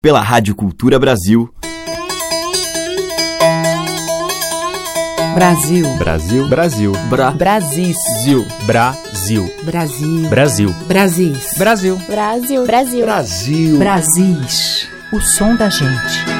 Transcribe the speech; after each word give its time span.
pela 0.00 0.20
Rádio 0.20 0.54
Cultura 0.54 0.96
Brasil. 0.96 1.52
Brasil. 5.34 5.96
Brasil. 5.96 6.48
Brasil. 6.48 6.92
Bra. 7.10 7.32
Brasil. 7.32 7.94
Brasil. 8.64 9.50
Brasil. 9.64 10.24
Brasil. 10.28 10.72
Brasil. 10.86 11.34
Brasil. 11.56 11.96
Brasil. 12.06 12.64
Brasil. 12.64 13.04
Brasil. 13.04 13.78
Brasis. 13.78 14.88
O 15.12 15.20
som 15.20 15.56
da 15.56 15.68
gente. 15.68 16.38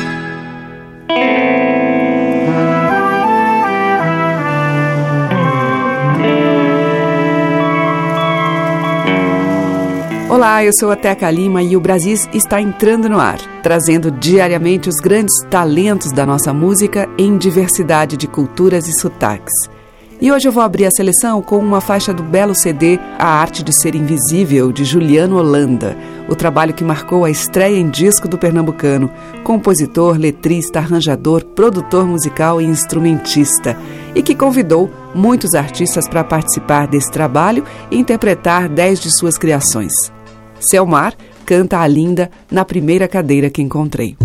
Olá, 10.30 10.62
eu 10.62 10.72
sou 10.78 10.92
a 10.92 10.96
Teca 10.96 11.28
Lima 11.30 11.62
e 11.62 11.74
o 11.74 11.80
Brasis 11.80 12.28
está 12.32 12.60
entrando 12.60 13.08
no 13.08 13.18
ar, 13.18 13.38
trazendo 13.68 14.10
diariamente 14.10 14.88
os 14.88 14.96
grandes 14.96 15.44
talentos 15.50 16.10
da 16.10 16.24
nossa 16.24 16.54
música 16.54 17.06
em 17.18 17.36
diversidade 17.36 18.16
de 18.16 18.26
culturas 18.26 18.88
e 18.88 18.98
sotaques. 18.98 19.52
E 20.22 20.32
hoje 20.32 20.48
eu 20.48 20.52
vou 20.52 20.62
abrir 20.62 20.86
a 20.86 20.90
seleção 20.90 21.42
com 21.42 21.58
uma 21.58 21.78
faixa 21.78 22.14
do 22.14 22.22
belo 22.22 22.54
CD 22.54 22.98
A 23.18 23.26
Arte 23.26 23.62
de 23.62 23.78
Ser 23.78 23.94
Invisível, 23.94 24.72
de 24.72 24.86
Juliano 24.86 25.36
Holanda, 25.36 25.94
o 26.30 26.34
trabalho 26.34 26.72
que 26.72 26.82
marcou 26.82 27.26
a 27.26 27.30
estreia 27.30 27.76
em 27.76 27.90
disco 27.90 28.26
do 28.26 28.38
pernambucano, 28.38 29.10
compositor, 29.44 30.16
letrista, 30.16 30.78
arranjador, 30.78 31.44
produtor 31.44 32.06
musical 32.06 32.62
e 32.62 32.64
instrumentista, 32.64 33.76
e 34.14 34.22
que 34.22 34.34
convidou 34.34 34.90
muitos 35.14 35.54
artistas 35.54 36.08
para 36.08 36.24
participar 36.24 36.86
desse 36.86 37.10
trabalho 37.10 37.62
e 37.90 37.98
interpretar 37.98 38.66
dez 38.66 38.98
de 38.98 39.14
suas 39.14 39.36
criações. 39.36 39.92
Selmar 40.58 41.12
canta 41.48 41.80
a 41.80 41.86
linda 41.86 42.30
na 42.52 42.62
primeira 42.62 43.08
cadeira 43.08 43.48
que 43.48 43.62
encontrei. 43.62 44.18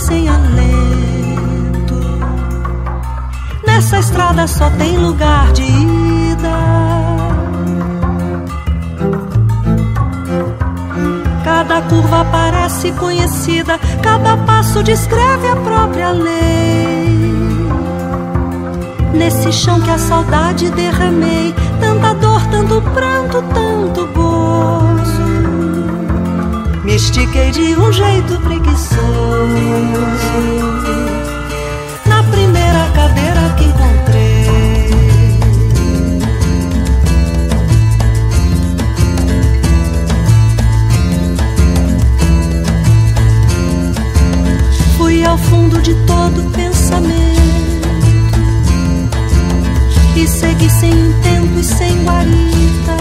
sem 0.00 0.28
alento. 0.28 1.94
Nessa 3.66 3.98
estrada 3.98 4.46
só 4.46 4.70
tem 4.70 4.96
lugar 4.96 5.52
de 5.52 5.62
ida. 5.62 6.56
Cada 11.44 11.82
curva 11.82 12.24
parece 12.32 12.92
conhecida, 12.92 13.78
cada 14.02 14.36
passo 14.38 14.82
descreve 14.82 15.48
a 15.48 15.56
própria 15.56 16.10
lei. 16.10 17.20
Nesse 19.12 19.52
chão 19.52 19.80
que 19.80 19.90
a 19.90 19.98
saudade 19.98 20.70
derramei, 20.70 21.54
tanta 21.78 22.14
dor, 22.14 22.40
tanto 22.46 22.80
pranto, 22.94 23.42
tanto 23.54 24.06
gozo. 24.14 25.20
Me 26.84 26.94
estiquei 26.94 27.50
de 27.50 27.76
um 27.76 27.92
jeito 27.92 28.40
preguiçoso. 28.40 29.09
Na 32.06 32.22
primeira 32.24 32.90
cadeira 32.94 33.54
que 33.56 33.64
encontrei. 33.64 34.90
fui 44.96 45.24
ao 45.24 45.38
fundo 45.38 45.80
de 45.82 45.94
todo 46.06 46.50
pensamento 46.52 47.88
e 50.16 50.26
segui 50.26 50.70
sem 50.70 50.90
intento 50.90 51.58
e 51.58 51.64
sem 51.64 52.04
guarita 52.04 52.96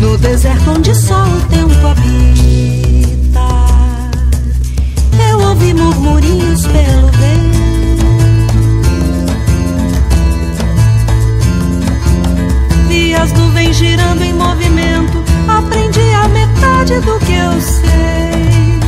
no 0.00 0.16
deserto 0.16 0.70
onde 0.70 0.94
só 0.94 1.24
o 1.24 1.40
tempo 1.48 1.86
habita. 1.86 2.07
Eu 5.58 5.64
ouvi 5.64 5.74
murmurinhos 5.74 6.66
pelo 6.66 7.08
vento, 7.08 8.06
vi 12.86 13.12
as 13.14 13.32
nuvens 13.32 13.76
girando 13.76 14.22
em 14.22 14.32
movimento. 14.32 15.24
Aprendi 15.48 16.12
a 16.14 16.28
metade 16.28 17.00
do 17.00 17.18
que 17.18 17.32
eu 17.32 17.60
sei. 17.60 18.78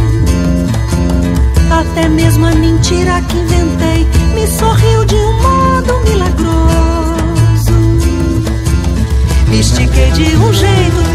Até 1.70 2.08
mesmo 2.08 2.47
a 2.47 2.54
mentira 2.54 3.20
que 3.22 3.37
inventei 3.37 4.06
me 4.34 4.47
sorriu 4.47 5.04
de 5.06 5.16
um 5.16 5.42
modo 5.42 6.00
milagroso. 6.04 7.72
Me 9.48 9.58
estiquei 9.58 10.10
de 10.12 10.37
um 10.37 10.52
jeito 10.52 11.09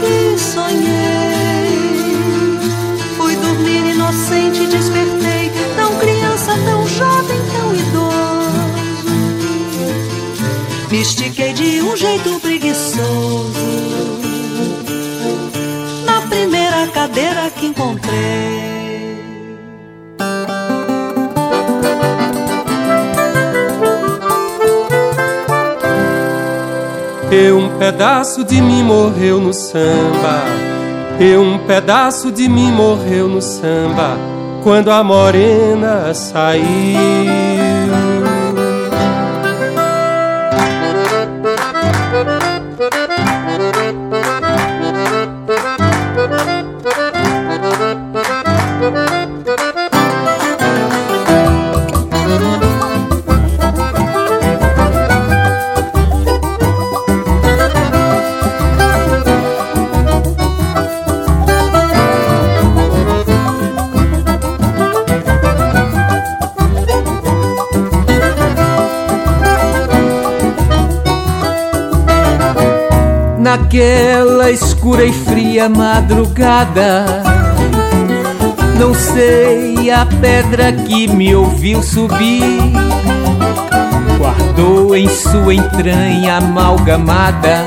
que 0.00 0.38
sonhei. 0.38 0.86
Fui 3.16 3.36
dormir 3.36 3.94
inocente 3.94 4.62
e 4.62 4.66
despertei, 4.66 5.52
tão 5.76 5.94
criança, 5.98 6.52
tão 6.64 6.86
jovem, 6.86 7.40
tão 7.56 7.74
idoso. 7.74 8.16
Me 10.90 11.00
estiquei 11.00 11.52
de 11.52 11.82
um 11.82 11.96
jeito 11.96 12.40
preguiçoso 12.40 13.66
na 16.04 16.20
primeira 16.22 16.86
cadeira 16.88 17.50
que 17.50 17.66
encontrei. 17.66 18.55
E 27.38 27.52
um 27.52 27.76
pedaço 27.76 28.42
de 28.42 28.62
mim 28.62 28.82
morreu 28.82 29.38
no 29.38 29.52
samba. 29.52 30.42
E 31.20 31.36
um 31.36 31.58
pedaço 31.66 32.32
de 32.32 32.48
mim 32.48 32.72
morreu 32.72 33.28
no 33.28 33.42
samba. 33.42 34.16
Quando 34.62 34.90
a 34.90 35.04
morena 35.04 36.14
saiu. 36.14 37.75
Naquela 73.76 74.50
escura 74.50 75.04
e 75.04 75.12
fria 75.12 75.68
madrugada. 75.68 77.04
Não 78.78 78.94
sei 78.94 79.90
a 79.90 80.06
pedra 80.06 80.72
que 80.72 81.06
me 81.08 81.34
ouviu 81.34 81.82
subir, 81.82 82.72
guardou 84.18 84.96
em 84.96 85.06
sua 85.08 85.54
entranha 85.54 86.38
amalgamada. 86.38 87.66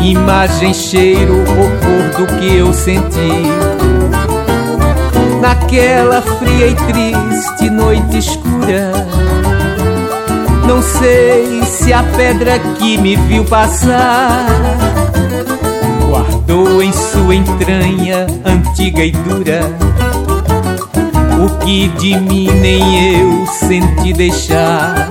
Imagem, 0.00 0.72
cheiro, 0.74 1.42
cor 1.44 2.26
do 2.26 2.38
que 2.38 2.56
eu 2.56 2.72
senti. 2.72 3.50
Naquela 5.40 6.22
fria 6.22 6.68
e 6.68 6.74
triste 6.74 7.68
noite 7.68 8.18
escura 8.18 9.19
não 10.70 10.80
sei 10.80 11.64
se 11.64 11.92
a 11.92 12.00
pedra 12.00 12.56
que 12.78 12.96
me 12.96 13.16
viu 13.16 13.44
passar 13.44 14.46
guardou 16.08 16.80
em 16.80 16.92
sua 16.92 17.34
entranha 17.34 18.28
antiga 18.44 19.04
e 19.04 19.10
dura 19.10 19.62
o 21.44 21.58
que 21.64 21.88
de 21.88 22.16
mim 22.20 22.48
nem 22.60 23.18
eu 23.18 23.46
senti 23.48 24.12
deixar. 24.12 25.09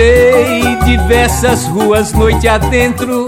Cruzei 0.00 0.76
diversas 0.86 1.66
ruas 1.66 2.14
noite 2.14 2.48
adentro, 2.48 3.26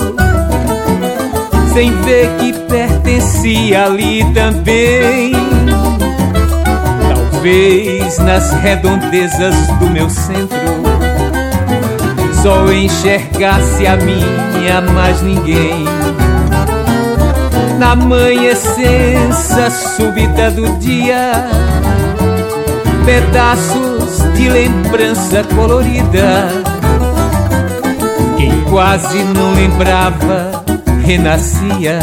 sem 1.75 1.93
ver 2.01 2.31
que 2.39 2.55
pertencia 2.67 3.85
ali 3.85 4.25
também. 4.33 5.33
Talvez 7.15 8.19
nas 8.21 8.53
redondezas 8.53 9.55
do 9.79 9.91
meu 9.91 10.09
centro 10.09 10.59
só 12.43 12.73
enxergasse 12.73 13.87
a 13.87 13.97
minha, 13.99 14.81
mais 14.95 15.21
ninguém. 15.21 15.85
Na 17.79 17.95
manhã-essência 17.95 19.71
súbita 19.71 20.51
do 20.51 20.79
dia, 20.79 21.33
pedaços 23.05 24.02
de 24.35 24.49
lembrança 24.49 25.45
colorida. 25.55 26.49
Quem 28.37 28.61
quase 28.65 29.23
não 29.25 29.53
lembrava 29.55 30.65
renascia, 31.05 31.99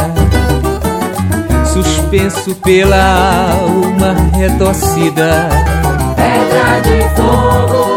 suspenso 1.64 2.54
pela 2.56 3.52
alma 3.52 4.14
retorcida. 4.36 5.48
Pedra 6.16 6.80
de 6.82 7.02
fogo, 7.16 7.89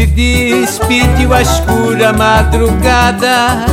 Se 0.00 0.06
despediu 0.06 1.34
a 1.34 1.42
escura 1.42 2.10
madrugada, 2.14 3.66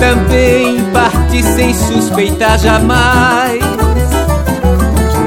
também 0.00 0.82
parti 0.90 1.42
sem 1.42 1.74
suspeitar 1.74 2.58
jamais 2.58 3.60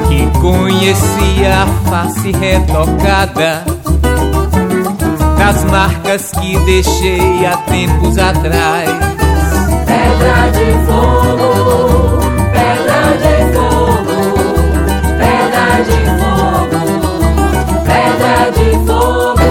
que 0.08 0.26
conhecia 0.40 1.62
a 1.62 1.68
face 1.88 2.32
retocada 2.32 3.64
das 5.38 5.64
marcas 5.66 6.32
que 6.32 6.58
deixei 6.66 7.46
há 7.46 7.56
tempos 7.58 8.18
atrás. 8.18 8.90
Pedra 9.86 10.50
de 10.50 10.74
fogo, 10.88 12.18
pedra 12.52 13.02
de 13.22 13.36
fogo, 13.54 14.18
pedra 15.20 15.68
de 15.86 16.00
fogo, 16.18 16.82
pedra 17.86 18.50
de 18.50 18.72
fogo, 18.88 19.43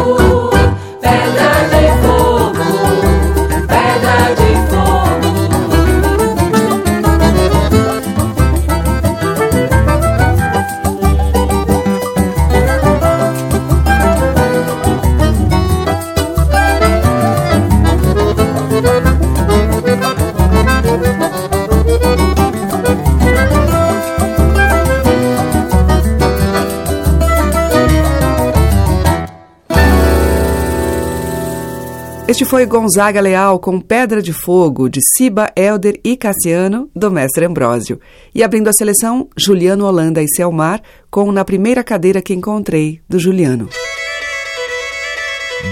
Este 32.32 32.46
foi 32.46 32.64
Gonzaga 32.64 33.20
Leal 33.20 33.58
com 33.58 33.78
Pedra 33.78 34.22
de 34.22 34.32
Fogo, 34.32 34.88
de 34.88 35.00
Siba, 35.02 35.52
Elder 35.54 36.00
e 36.02 36.16
Cassiano, 36.16 36.88
do 36.96 37.10
mestre 37.10 37.44
Ambrósio. 37.44 38.00
E 38.34 38.42
abrindo 38.42 38.68
a 38.68 38.72
seleção, 38.72 39.28
Juliano 39.36 39.84
Holanda 39.84 40.22
e 40.22 40.26
Selmar, 40.26 40.80
com 41.10 41.30
Na 41.30 41.44
Primeira 41.44 41.84
Cadeira 41.84 42.22
que 42.22 42.32
Encontrei, 42.32 43.02
do 43.06 43.18
Juliano. 43.18 43.68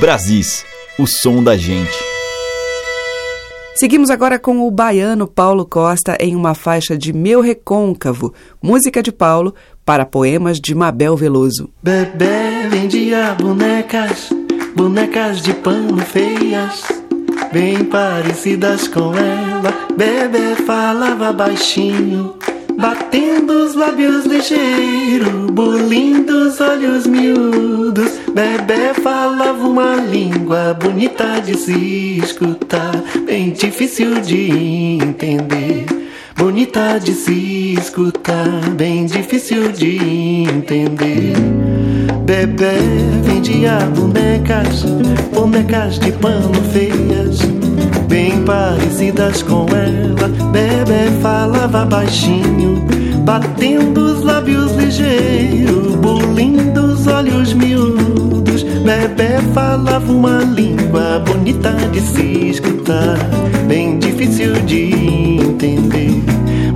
Brasis, 0.00 0.62
o 0.98 1.06
som 1.06 1.42
da 1.42 1.56
gente. 1.56 1.96
Seguimos 3.74 4.10
agora 4.10 4.38
com 4.38 4.60
o 4.60 4.70
baiano 4.70 5.26
Paulo 5.26 5.64
Costa 5.64 6.18
em 6.20 6.36
uma 6.36 6.54
faixa 6.54 6.94
de 6.94 7.10
Meu 7.14 7.40
Recôncavo, 7.40 8.34
música 8.62 9.02
de 9.02 9.10
Paulo, 9.10 9.54
para 9.82 10.04
poemas 10.04 10.60
de 10.60 10.74
Mabel 10.74 11.16
Veloso. 11.16 11.70
Bebê 11.82 12.68
vendia 12.68 13.34
bonecas, 13.40 14.28
bonecas 14.74 15.40
de 15.42 15.52
pano 15.54 15.98
feias, 15.98 16.84
bem 17.52 17.84
parecidas 17.84 18.88
com 18.88 19.12
ela. 19.14 19.72
Bebê 19.96 20.54
falava 20.64 21.32
baixinho, 21.32 22.34
batendo 22.76 23.64
os 23.64 23.74
lábios 23.74 24.24
ligeiro, 24.26 25.50
bolindo 25.52 26.48
os 26.48 26.60
olhos 26.60 27.06
miúdos, 27.06 28.12
Bebê 28.32 28.94
falava 29.02 29.66
uma 29.66 29.96
língua 29.96 30.74
bonita 30.80 31.40
de 31.40 31.56
se 31.56 32.18
escutar, 32.18 32.92
bem 33.26 33.50
difícil 33.50 34.20
de 34.20 34.98
entender. 35.02 35.86
Bonita 36.36 36.98
de 36.98 37.12
se 37.12 37.74
escutar, 37.74 38.70
bem 38.70 39.04
difícil 39.04 39.72
de 39.72 39.98
entender. 40.48 41.69
Bebê 42.30 42.78
vendia 43.24 43.80
bonecas, 43.96 44.84
bonecas 45.34 45.98
de 45.98 46.12
pano 46.12 46.54
feias, 46.72 47.40
bem 48.06 48.44
parecidas 48.44 49.42
com 49.42 49.66
ela. 49.70 50.28
Bebê 50.52 51.10
falava 51.20 51.84
baixinho, 51.84 52.84
batendo 53.24 54.12
os 54.12 54.22
lábios 54.22 54.70
ligeiros, 54.76 55.96
bulindo 55.96 56.92
os 56.92 57.04
olhos 57.08 57.52
miúdos. 57.52 58.62
Bebê 58.62 59.42
falava 59.52 60.12
uma 60.12 60.38
língua 60.38 61.24
bonita 61.26 61.72
de 61.90 62.00
se 62.00 62.50
escutar, 62.50 63.18
bem 63.66 63.98
difícil 63.98 64.52
de 64.66 65.40
entender. 65.42 66.22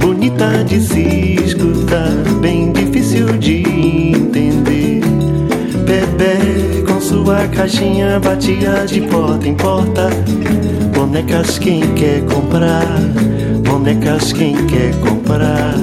Bonita 0.00 0.64
de 0.64 0.80
se 0.80 1.38
escutar, 1.44 2.10
bem 2.40 2.72
difícil 2.72 3.38
de 3.38 3.62
entender. 4.16 5.03
Sua 7.24 7.48
caixinha 7.48 8.20
batia 8.20 8.84
de 8.86 9.00
porta 9.00 9.48
em 9.48 9.54
porta. 9.54 10.10
Bonecas 10.92 11.58
quem 11.58 11.80
quer 11.94 12.20
comprar, 12.26 12.84
bonecas 13.62 14.30
quem 14.34 14.54
quer 14.66 14.94
comprar. 15.00 15.74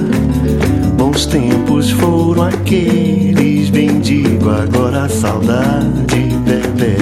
Bons 0.96 1.26
tempos 1.26 1.90
foram 1.90 2.44
aqueles, 2.44 3.70
bendigo 3.70 4.50
agora 4.50 5.06
a 5.06 5.08
saudade, 5.08 6.28
bebê. 6.46 6.96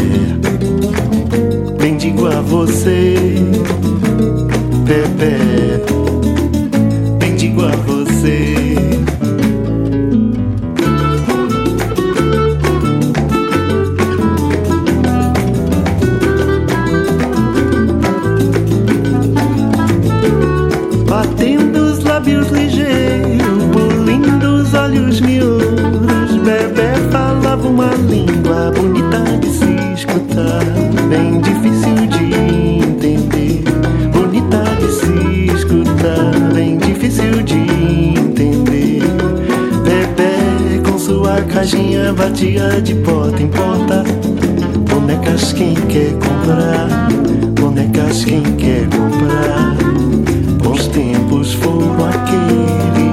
Bendigo 1.78 2.26
a 2.26 2.40
você, 2.40 3.16
bebê. 4.86 5.84
Bendigo 7.18 7.66
a 7.66 7.76
você. 7.76 8.59
Falava 27.50 27.68
uma 27.68 27.90
língua 28.08 28.70
bonita 28.76 29.24
de 29.40 29.48
se 29.48 29.64
escutar, 29.94 30.64
bem 31.08 31.40
difícil 31.40 32.06
de 32.06 32.32
entender. 32.84 33.64
Bonita 34.12 34.62
de 34.78 34.92
se 34.92 35.56
escutar, 35.56 36.52
bem 36.54 36.78
difícil 36.78 37.42
de 37.42 37.56
entender. 37.56 39.02
Bebê 39.82 40.78
com 40.88 40.96
sua 40.96 41.40
caixinha 41.42 42.12
batia 42.12 42.80
de 42.80 42.94
porta 42.94 43.42
em 43.42 43.48
porta. 43.48 44.04
Bonecas 44.88 45.52
quem 45.52 45.74
quer 45.74 46.12
comprar, 46.12 47.08
bonecas 47.60 48.24
quem 48.24 48.42
quer 48.58 48.86
comprar. 48.90 49.74
Bons 50.62 50.86
tempos 50.86 51.54
foram 51.54 51.96
aqueles, 52.06 53.09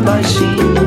baixinho, 0.00 0.77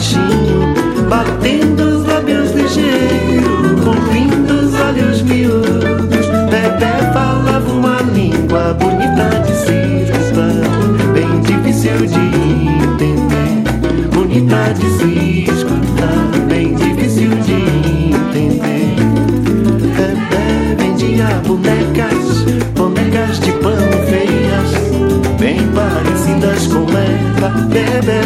baixinho, 0.00 0.74
batendo 1.10 1.82
os 1.82 2.06
lábios 2.06 2.52
ligeiros, 2.52 3.84
cobrindo 3.84 4.54
os 4.54 4.74
olhos 4.80 5.20
miúdos. 5.22 6.26
Bebê 6.50 7.12
falava 7.12 7.70
uma 7.70 8.00
língua 8.14 8.74
bonita 8.80 9.28
de 9.44 9.52
se 9.52 10.10
escutar, 10.10 11.12
bem 11.12 11.40
difícil 11.42 12.06
de 12.06 12.16
entender. 12.94 14.08
Bonita 14.10 14.72
de 14.72 14.88
se 14.96 15.50
escutar, 15.50 16.46
bem 16.48 16.74
difícil 16.74 17.28
de 17.42 17.52
entender. 18.16 18.96
Bebê 19.96 20.76
vendia 20.78 21.26
bonecas, 21.46 22.44
bonecas 22.74 23.38
de 23.40 23.52
pano 23.52 23.92
feias, 24.08 25.38
bem 25.38 25.60
parecidas 25.74 26.66
com 26.68 26.86
ela. 26.88 27.50
Bebê 27.68 28.20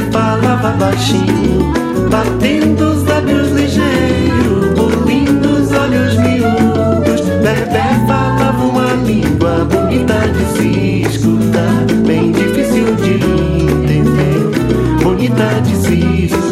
falava 0.65 0.79
baixinho, 0.79 1.73
batendo 2.11 2.93
os 2.93 3.05
lábios 3.05 3.51
ligeiros, 3.51 4.73
bulindo 4.75 5.49
os 5.61 5.71
olhos 5.73 6.17
miúdos. 6.17 7.21
Bebê 7.43 8.07
falava 8.07 8.65
uma 8.65 8.95
língua 9.05 9.67
bonita 9.67 10.27
de 10.29 10.45
se 10.57 11.03
escutar, 11.03 11.85
bem 12.07 12.33
difícil 12.33 12.97
de 12.97 13.13
entender. 13.63 15.03
Bonita 15.03 15.61
de 15.63 15.77
se 15.77 16.25
escutar, 16.25 16.44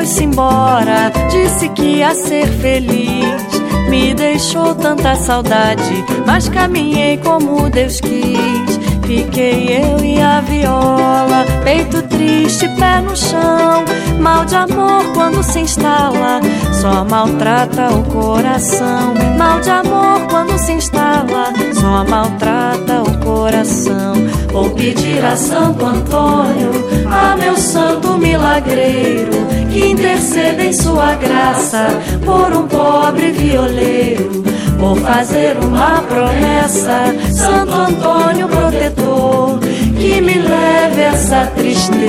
foi-se 0.00 0.24
embora, 0.24 1.12
disse 1.30 1.68
que 1.68 1.98
ia 1.98 2.14
ser 2.14 2.46
feliz. 2.46 3.60
Me 3.90 4.14
deixou 4.14 4.74
tanta 4.74 5.14
saudade, 5.14 6.04
mas 6.26 6.48
caminhei 6.48 7.18
como 7.18 7.68
Deus 7.68 8.00
quis. 8.00 8.80
Fiquei 9.06 9.76
eu 9.76 10.02
e 10.02 10.18
a 10.18 10.40
viola, 10.40 11.44
peito 11.64 12.00
triste, 12.04 12.66
pé 12.78 13.02
no 13.02 13.14
chão. 13.14 13.84
Mal 14.18 14.46
de 14.46 14.56
amor 14.56 15.04
quando 15.12 15.42
se 15.42 15.60
instala, 15.60 16.40
só 16.80 17.04
maltrata 17.04 17.90
o 17.90 18.02
coração. 18.04 19.12
Mal 19.36 19.60
de 19.60 19.68
amor 19.68 20.26
quando 20.30 20.56
se 20.58 20.72
instala, 20.72 21.52
só 21.74 22.04
maltrata 22.08 23.02
o 23.02 23.18
coração. 23.18 24.09
Vou 24.52 24.70
pedir 24.70 25.24
a 25.24 25.36
Santo 25.36 25.84
Antônio, 25.84 26.70
a 27.06 27.36
meu 27.36 27.56
santo 27.56 28.18
milagreiro, 28.18 29.30
que 29.72 29.90
interceda 29.90 30.64
em 30.64 30.72
sua 30.72 31.14
graça 31.14 31.86
por 32.24 32.52
um 32.52 32.66
pobre 32.66 33.30
violeiro. 33.30 34.42
Vou 34.76 34.96
fazer 34.96 35.56
uma 35.58 36.02
promessa, 36.02 37.14
Santo 37.32 37.72
Antônio 37.72 38.48
protetor, 38.48 39.58
que 39.98 40.20
me 40.20 40.34
leve 40.34 41.02
essa 41.02 41.46
tristeza 41.54 42.00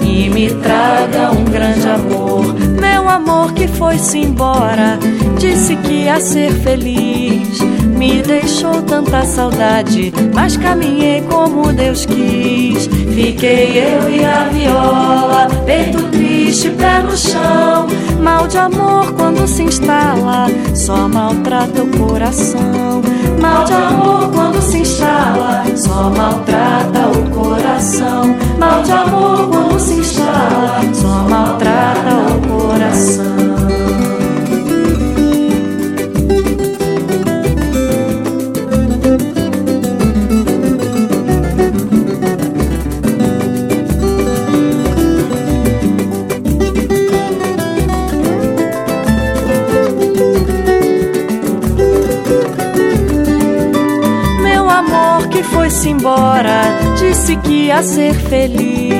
que 0.00 0.30
me 0.30 0.50
traga 0.54 1.32
um 1.32 1.44
grande 1.44 1.88
amor. 1.88 2.54
Meu 2.80 3.08
amor 3.08 3.52
que 3.52 3.66
foi-se 3.66 4.18
embora, 4.18 4.98
disse 5.42 5.74
que 5.74 6.04
ia 6.04 6.20
ser 6.20 6.52
feliz. 6.52 7.60
Me 7.98 8.22
deixou 8.22 8.80
tanta 8.82 9.24
saudade, 9.24 10.12
mas 10.32 10.56
caminhei 10.56 11.22
como 11.22 11.72
Deus 11.72 12.06
quis. 12.06 12.86
Fiquei 12.86 13.76
eu 13.76 14.08
e 14.08 14.24
a 14.24 14.44
viola, 14.44 15.48
peito 15.66 16.00
triste, 16.10 16.70
pé 16.70 17.02
no 17.02 17.16
chão. 17.16 17.88
Mal 18.20 18.46
de 18.46 18.56
amor 18.56 19.12
quando 19.14 19.48
se 19.48 19.64
instala, 19.64 20.46
só 20.76 21.08
maltrata 21.08 21.82
o 21.82 21.88
coração. 21.98 23.02
Mal 23.40 23.64
de 23.64 23.72
amor 23.72 24.30
quando 24.32 24.62
se 24.62 24.78
instala, 24.78 25.64
só 25.76 26.08
maltrata 26.10 27.08
o 27.18 27.30
coração. 27.30 28.36
Mal 28.60 28.82
de 28.84 28.92
amor 28.92 29.48
quando 29.48 29.80
se 29.80 29.94
instala, 29.94 30.80
só 30.94 31.28
maltrata 31.28 32.14
o 32.30 32.48
coração. 32.48 33.41
Embora, 56.02 56.62
disse 56.98 57.36
que 57.36 57.66
ia 57.66 57.80
ser 57.80 58.12
feliz. 58.12 58.92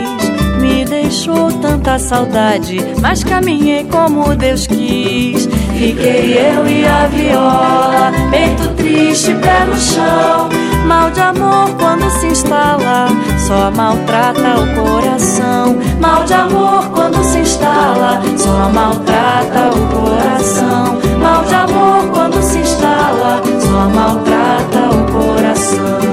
Me 0.60 0.84
deixou 0.84 1.50
tanta 1.50 1.98
saudade, 1.98 2.78
mas 3.00 3.24
caminhei 3.24 3.84
como 3.90 4.36
Deus 4.36 4.68
quis. 4.68 5.46
Fiquei 5.76 6.38
eu 6.38 6.64
e 6.64 6.86
a 6.86 7.08
viola, 7.08 8.12
peito 8.30 8.68
triste, 8.76 9.34
pé 9.34 9.64
no 9.64 9.76
chão. 9.76 10.48
Mal 10.86 11.10
de 11.10 11.20
amor 11.20 11.70
quando 11.76 12.08
se 12.20 12.26
instala, 12.26 13.08
só 13.48 13.72
maltrata 13.72 14.60
o 14.60 14.74
coração. 14.80 15.76
Mal 16.00 16.24
de 16.24 16.34
amor 16.34 16.88
quando 16.94 17.24
se 17.24 17.38
instala, 17.38 18.22
só 18.38 18.70
maltrata 18.72 19.70
o 19.74 19.88
coração. 19.88 20.98
Mal 21.20 21.44
de 21.44 21.54
amor 21.54 22.12
quando 22.12 22.40
se 22.40 22.58
instala, 22.58 23.42
só 23.60 23.88
maltrata 23.88 24.78
o 24.94 25.12
coração. 25.12 26.11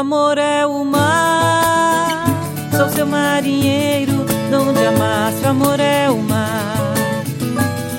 Amor 0.00 0.38
é 0.38 0.66
o 0.66 0.82
mar. 0.82 2.24
Sou 2.74 2.88
seu 2.88 3.06
marinheiro, 3.06 4.24
onde 4.50 4.86
amar, 4.86 5.30
se 5.32 5.44
o 5.44 5.48
amor 5.50 5.78
é 5.78 6.08
o 6.08 6.16
mar. 6.16 6.94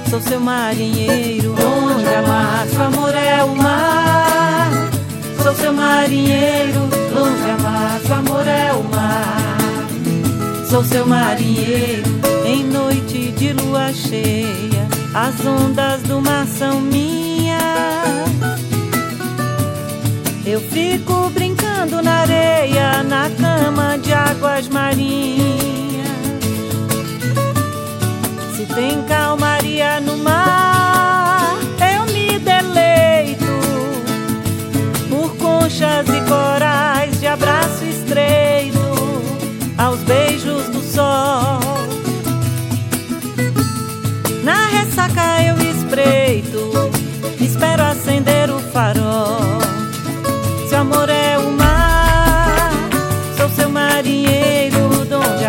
Sou 0.10 0.20
seu 0.20 0.40
marinheiro, 0.40 1.54
onde 1.54 2.08
amar, 2.08 2.68
se 2.68 2.76
o 2.76 2.82
amor 2.82 3.14
é 3.14 3.44
o 3.44 3.56
mar. 3.56 4.72
Sou 5.44 5.54
seu 5.54 5.72
marinheiro, 5.74 6.82
onde 7.16 7.52
amar, 7.52 8.00
se 8.04 8.12
o 8.12 8.14
amor 8.16 8.48
é 8.48 8.74
o 8.74 8.84
mar. 8.84 9.58
Sou 10.68 10.84
seu 10.84 11.06
marinheiro, 11.06 12.10
em 12.46 12.64
noite 12.64 13.32
de 13.32 13.54
lua 13.54 13.94
cheia, 13.94 14.88
as 15.14 15.46
ondas 15.46 16.02
do 16.02 16.20
mar 16.20 16.48
são 16.48 16.82
minhas. 16.82 17.62
Eu 20.44 20.60
fico 20.60 21.30
brincando 21.30 21.51
na 21.89 22.22
areia, 22.22 23.02
na 23.02 23.28
cama 23.32 23.98
de 23.98 24.13
águas 24.13 24.67
marinhas. 24.67 26.08
Se 28.56 28.67
tem 28.67 29.02
calmaria 29.04 30.00
no 30.00 30.15
mar, 30.17 31.58
eu 31.91 32.06
me 32.13 32.38
deleito 32.38 33.46
por 35.10 35.36
conchas 35.38 36.08
e 36.08 36.22
corais 36.30 37.20
de 37.20 37.26
abraço 37.26 37.84
estreito 37.84 38.80
aos 39.76 40.00
beijos 40.04 40.70
do 40.70 40.82
sol. 40.84 41.60
Na 44.44 44.67
ressaca 44.67 45.41
eu 45.41 45.58
espreito, 45.58 46.91
espero 47.39 47.82
acender 47.82 48.52
o 48.52 48.60
farol 48.60 49.62
amor 50.82 51.10
é 51.10 51.40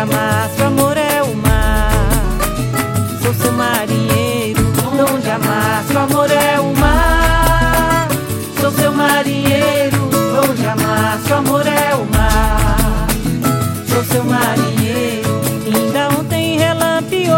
de 0.05 0.11
amar. 0.11 0.49
Seu 0.55 0.67
amor 0.67 0.97
é 0.97 1.23
o 1.23 1.35
mar. 1.35 1.91
Sou 3.21 3.33
seu 3.33 3.51
marinheiro, 3.53 4.61
dom 4.97 5.19
de 5.19 5.29
amar. 5.29 5.83
Seu 5.87 5.99
amor 6.01 6.31
é 6.31 6.59
o 6.59 6.75
mar. 6.77 8.07
Sou 8.59 8.71
seu 8.71 8.91
marinheiro, 8.91 9.97
dom 10.09 10.53
de 10.53 10.67
amar. 10.67 11.19
Seu 11.25 11.37
amor 11.37 11.65
é 11.65 11.95
o 11.95 12.05
mar. 12.05 13.07
Sou 13.87 14.03
seu 14.03 14.23
marinheiro, 14.23 15.41
ainda 15.73 16.09
ontem 16.19 16.57
relampeou 16.57 17.37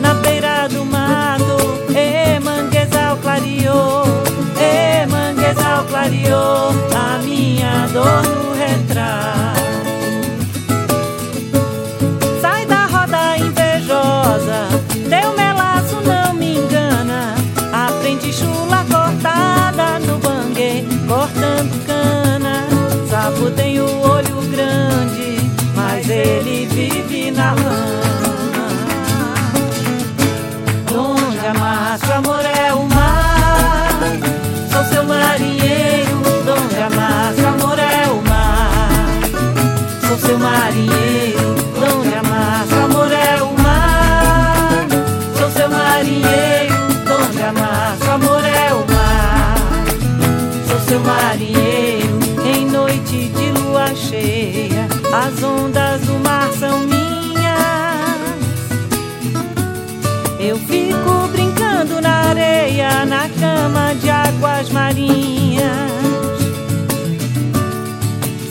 na 0.00 0.14
beira 0.22 0.68
do 0.68 0.84
mato. 0.84 1.56
E 1.94 2.40
manguezal 2.40 3.16
clareou 3.18 4.06
manguezal 5.08 5.84
clareou 5.84 6.70
a 6.94 7.18
minha 7.22 7.86
dor 7.92 8.22
no 8.22 8.54
retrato. 8.54 9.71
Águas 64.42 64.70
marinhas. 64.70 65.92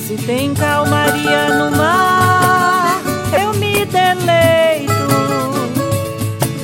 Se 0.08 0.15
tem 0.25 0.54
calmaria 0.54 1.49
no 1.49 1.75
mar, 1.75 3.01
eu 3.41 3.54
me 3.56 3.86
deleito 3.86 4.93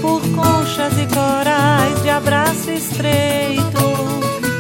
por 0.02 0.22
conchas 0.34 0.94
e 0.98 1.06
corais 1.14 2.02
de 2.02 2.10
abraço 2.10 2.72
estreito 2.72 3.78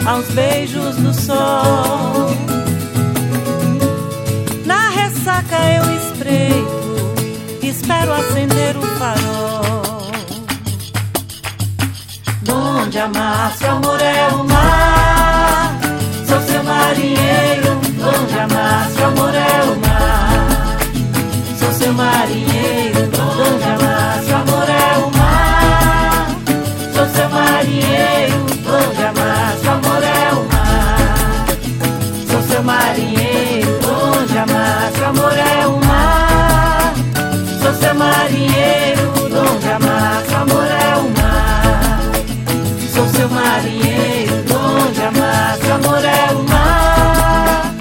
aos 0.05 0.27
beijos 0.31 0.97
do 0.97 1.13
sol. 1.13 2.29
Na 4.65 4.89
ressaca 4.89 5.55
eu 5.77 5.95
espreito, 5.95 7.63
espero 7.63 8.11
acender 8.11 8.75
o 8.75 8.81
farol 8.97 9.46
onde 12.97 12.99
amar, 12.99 13.53
seu 13.57 13.71
amor 13.71 14.01
é 14.01 14.27
o 14.33 14.43
mar. 14.45 15.79
Sou 16.27 16.41
seu 16.41 16.63
marinheiro, 16.63 17.79
onde 18.01 18.39
amar, 18.39 18.89
seu 18.89 19.05
amor 19.05 19.35
é 19.35 19.63
o 19.63 19.75
mar. 19.87 20.79
Sou 21.59 21.71
seu 21.73 21.93
marinheiro, 21.93 22.66
marinheiro, 43.57 44.43
dom 44.43 44.91
de 44.91 45.01
amar, 45.01 45.57
seu 45.57 45.73
amor 45.73 46.05
é 46.05 46.33
o 46.33 46.43
mar. 46.43 47.75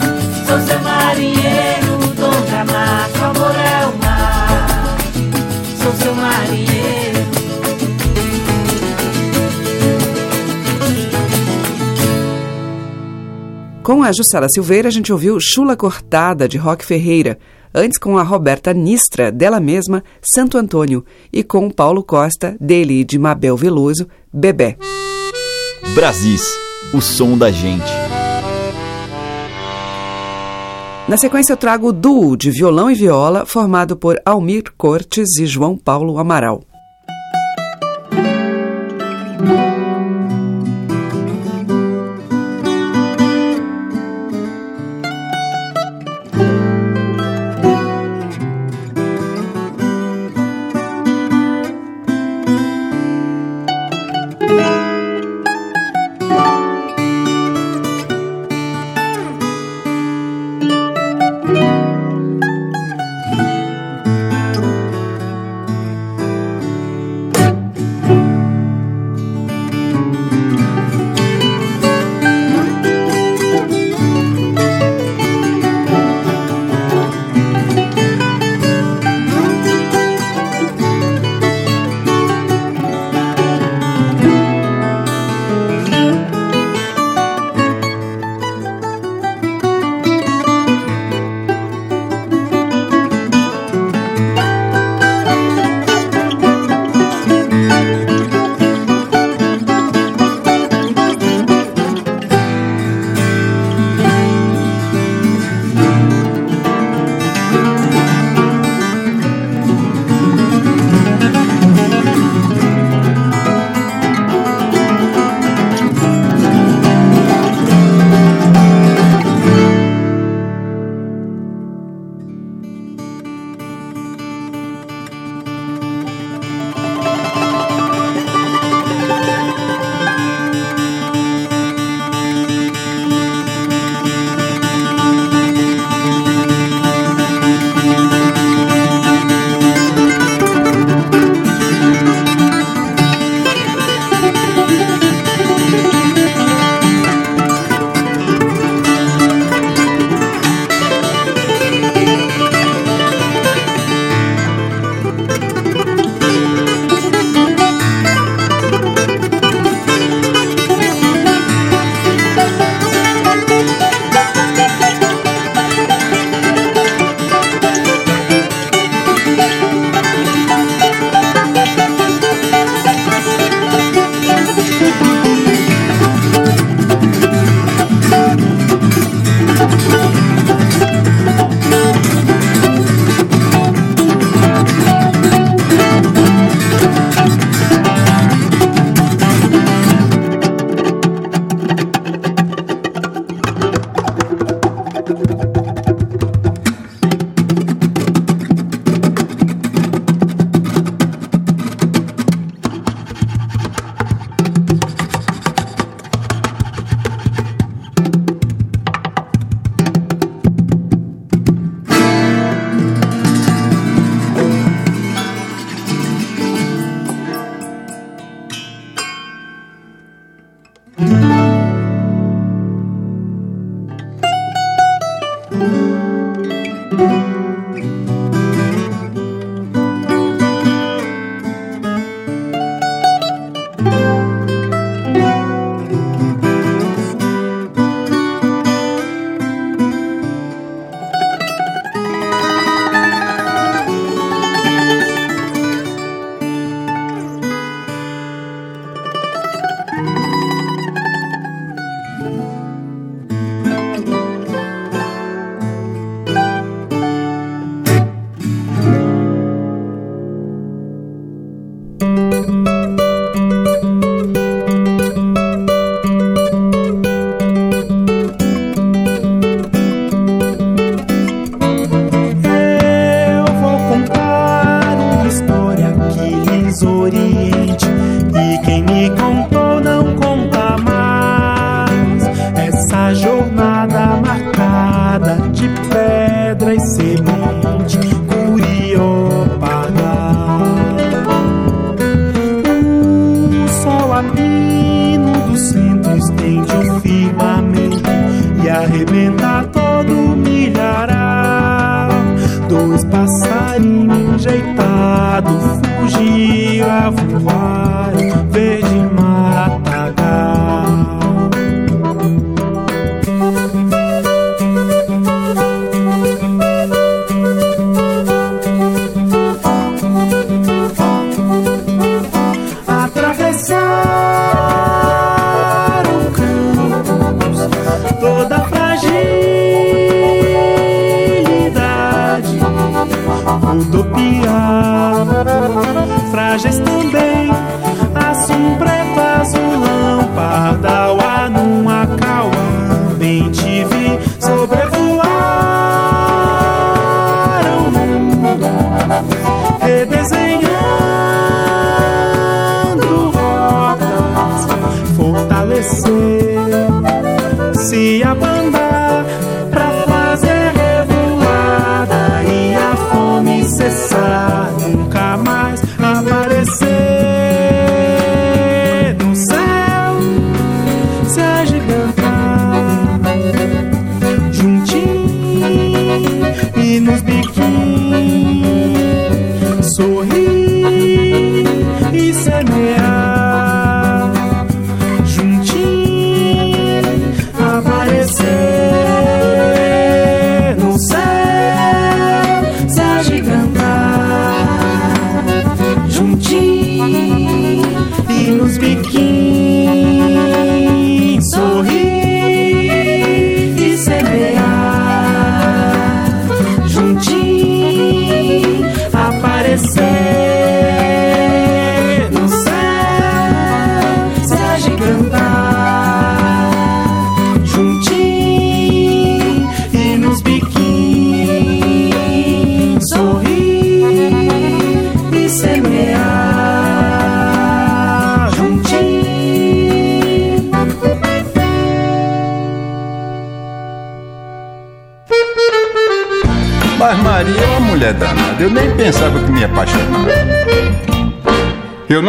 Sou 0.47 0.61
seu 0.61 0.81
marinheiro, 0.81 1.99
dom 2.17 2.47
de 2.47 2.55
amar, 2.55 3.11
seu 3.11 3.25
amor 3.25 3.55
é 3.55 3.87
o 3.87 3.99
mar. 3.99 4.99
Sou 5.83 5.93
seu 5.93 6.15
marinheiro. 6.15 7.27
Com 13.83 14.03
a 14.03 14.12
Jussara 14.12 14.49
Silveira, 14.49 14.89
a 14.89 14.91
gente 14.91 15.12
ouviu 15.12 15.39
Chula 15.39 15.77
Cortada, 15.77 16.49
de 16.49 16.57
Roque 16.57 16.87
Ferreira, 16.87 17.39
antes 17.75 17.99
com 17.99 18.17
a 18.17 18.23
Roberta 18.23 18.73
Nistra, 18.73 19.31
dela 19.31 19.61
mesma, 19.61 20.03
Santo 20.23 20.57
Antônio, 20.57 21.05
e 21.31 21.45
com 21.45 21.71
Paulo 21.71 22.03
Costa, 22.03 22.57
dele 22.59 23.01
e 23.01 23.05
de 23.05 23.19
Mabel 23.19 23.57
Veloso, 23.57 24.09
Bebé. 24.33 24.79
Brasis, 25.94 26.42
o 26.92 27.01
som 27.01 27.38
da 27.38 27.51
gente. 27.51 27.90
Na 31.09 31.16
sequência, 31.16 31.53
eu 31.53 31.57
trago 31.57 31.88
o 31.88 31.92
duo 31.92 32.37
de 32.37 32.51
violão 32.51 32.90
e 32.90 32.94
viola, 32.94 33.46
formado 33.46 33.96
por 33.96 34.20
Almir 34.25 34.64
Cortes 34.77 35.38
e 35.38 35.46
João 35.46 35.77
Paulo 35.77 36.18
Amaral. 36.18 36.62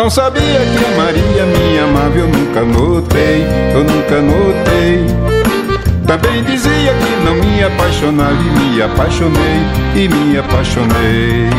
Não 0.07 0.11
sabia 0.11 0.41
que 0.41 0.85
a 0.85 0.97
Maria 0.97 1.45
me 1.45 1.79
amava, 1.79 2.17
eu 2.17 2.29
nunca 2.29 2.61
notei, 2.61 3.45
eu 3.73 3.83
nunca 3.83 4.21
notei. 4.21 5.05
Também 6.07 6.45
dizia 6.45 6.93
que 6.93 7.25
não 7.25 7.35
me 7.35 7.61
apaixonava 7.61 8.31
e 8.31 8.57
me 8.57 8.81
apaixonei, 8.81 9.65
e 9.95 10.07
me 10.07 10.37
apaixonei. 10.37 11.49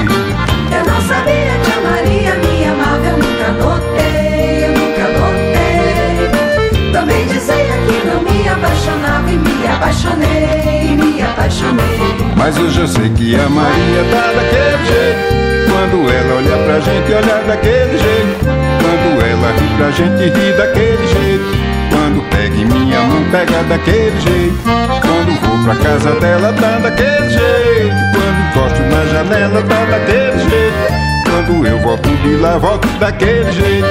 Eu 0.72 0.90
não 0.90 1.00
sabia 1.02 1.52
que 1.62 1.72
a 1.76 1.90
Maria 1.90 2.34
me 2.36 2.64
amava, 2.64 3.04
eu 3.04 3.18
nunca 3.18 3.52
notei, 3.52 4.64
eu 4.64 4.72
nunca 4.78 5.04
notei. 5.18 6.90
Também 6.90 7.26
dizia 7.26 7.76
que 7.86 8.06
não 8.06 8.22
me 8.22 8.48
apaixonava 8.48 9.30
e 9.30 9.36
me 9.36 9.66
apaixonei, 9.66 10.96
me 10.96 11.22
apaixonei. 11.22 12.00
Mas 12.34 12.56
hoje 12.56 12.80
eu 12.80 12.88
sei 12.88 13.10
que 13.10 13.34
a 13.34 13.46
Maria 13.46 14.04
tá 14.10 14.32
daquele 14.32 14.86
jeito. 14.86 15.47
Quando 15.78 16.10
ela 16.10 16.34
olha 16.34 16.58
pra 16.64 16.80
gente, 16.80 17.12
olha 17.12 17.44
daquele 17.46 17.98
jeito. 17.98 18.44
Quando 18.82 19.24
ela 19.24 19.52
ri 19.52 19.68
pra 19.76 19.90
gente, 19.92 20.24
ri 20.24 20.52
daquele 20.56 21.06
jeito. 21.06 21.44
Quando 21.88 22.28
pega 22.30 22.56
em 22.56 22.64
minha 22.64 23.00
mão, 23.02 23.24
pega 23.30 23.62
daquele 23.62 24.20
jeito. 24.20 24.58
Quando 24.64 25.40
vou 25.40 25.64
pra 25.64 25.76
casa 25.76 26.18
dela, 26.18 26.52
tá 26.54 26.78
daquele 26.78 27.30
jeito. 27.30 27.94
Quando 28.12 28.40
encosto 28.48 28.82
na 28.82 29.04
janela, 29.06 29.62
tá 29.62 29.84
daquele 29.84 30.50
jeito. 30.50 30.98
Quando 31.30 31.66
eu 31.68 31.78
volto 31.78 32.08
de 32.08 32.36
lá, 32.38 32.58
volto 32.58 32.88
daquele 32.98 33.52
jeito. 33.52 33.86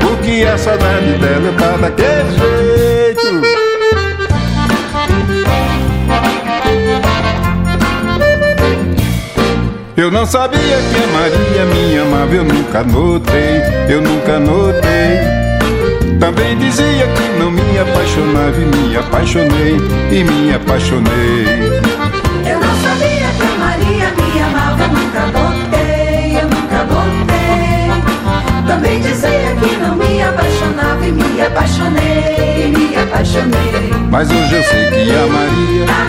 Porque 0.00 0.46
a 0.46 0.56
saudade 0.56 1.18
dela 1.18 1.52
tá 1.58 1.76
daquele 1.76 2.38
jeito. 2.38 2.81
Não 10.22 10.26
sabia 10.28 10.58
que 10.60 11.02
a 11.02 11.06
Maria 11.08 11.64
me 11.64 11.98
amava, 11.98 12.32
eu 12.32 12.44
nunca 12.44 12.84
notei, 12.84 13.60
eu 13.88 14.00
nunca 14.00 14.38
notei. 14.38 15.18
Também 16.20 16.56
dizia 16.58 17.08
que 17.08 17.38
não 17.40 17.50
me 17.50 17.76
apaixonava 17.76 18.56
e 18.56 18.64
me 18.64 18.96
apaixonei, 18.96 19.76
e 20.12 20.22
me 20.22 20.54
apaixonei. 20.54 21.82
Eu 22.46 22.60
não 22.60 22.74
sabia 22.82 23.32
que 23.36 23.42
a 23.42 23.58
Maria 23.58 24.12
me 24.14 24.42
amava, 24.42 24.84
eu 24.84 24.88
nunca 24.90 25.26
notei, 25.26 26.38
eu 26.40 26.48
nunca 26.48 26.84
notei. 26.84 27.32
Também 28.68 29.00
dizia 29.00 29.56
que 29.60 29.76
não 29.78 29.96
me 29.96 30.22
apaixonava 30.22 31.04
e 31.04 31.10
me 31.10 31.42
apaixonei, 31.42 32.72
me 32.76 32.96
apaixonei. 32.96 33.90
Mas 34.08 34.30
hoje 34.30 34.54
eu 34.54 34.62
sei 34.62 34.86
que 34.88 35.10
a 35.16 35.26
Maria, 35.26 36.01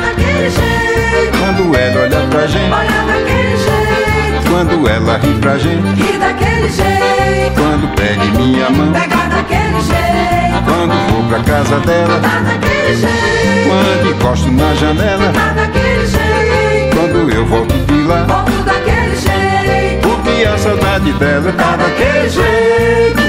pra 5.39 5.57
gente, 5.57 6.01
e 6.01 6.17
daquele 6.17 6.69
jeito, 6.69 7.55
quando 7.55 7.95
pega 7.95 8.23
em 8.23 8.31
minha 8.31 8.69
mão, 8.69 8.91
pega 8.91 9.15
daquele 9.15 9.81
jeito, 9.81 10.63
quando 10.65 10.93
vou 11.12 11.23
pra 11.29 11.39
casa 11.43 11.79
dela, 11.81 12.19
tá 12.19 12.39
daquele 12.39 12.95
jeito, 12.95 13.67
quando 13.67 14.09
encosto 14.12 14.51
na 14.51 14.73
janela, 14.75 15.31
tá 15.33 15.53
daquele 15.53 16.07
jeito, 16.07 16.95
quando 16.95 17.29
eu 17.31 17.45
volto 17.45 17.73
de 17.73 18.03
lá, 18.03 18.23
volto 18.23 18.63
daquele 18.63 19.15
jeito, 19.15 20.07
porque 20.07 20.45
a 20.45 20.57
saudade 20.57 21.12
dela. 21.13 21.51
Tá 21.53 21.75
daquele 21.77 22.29
jeito, 22.29 23.21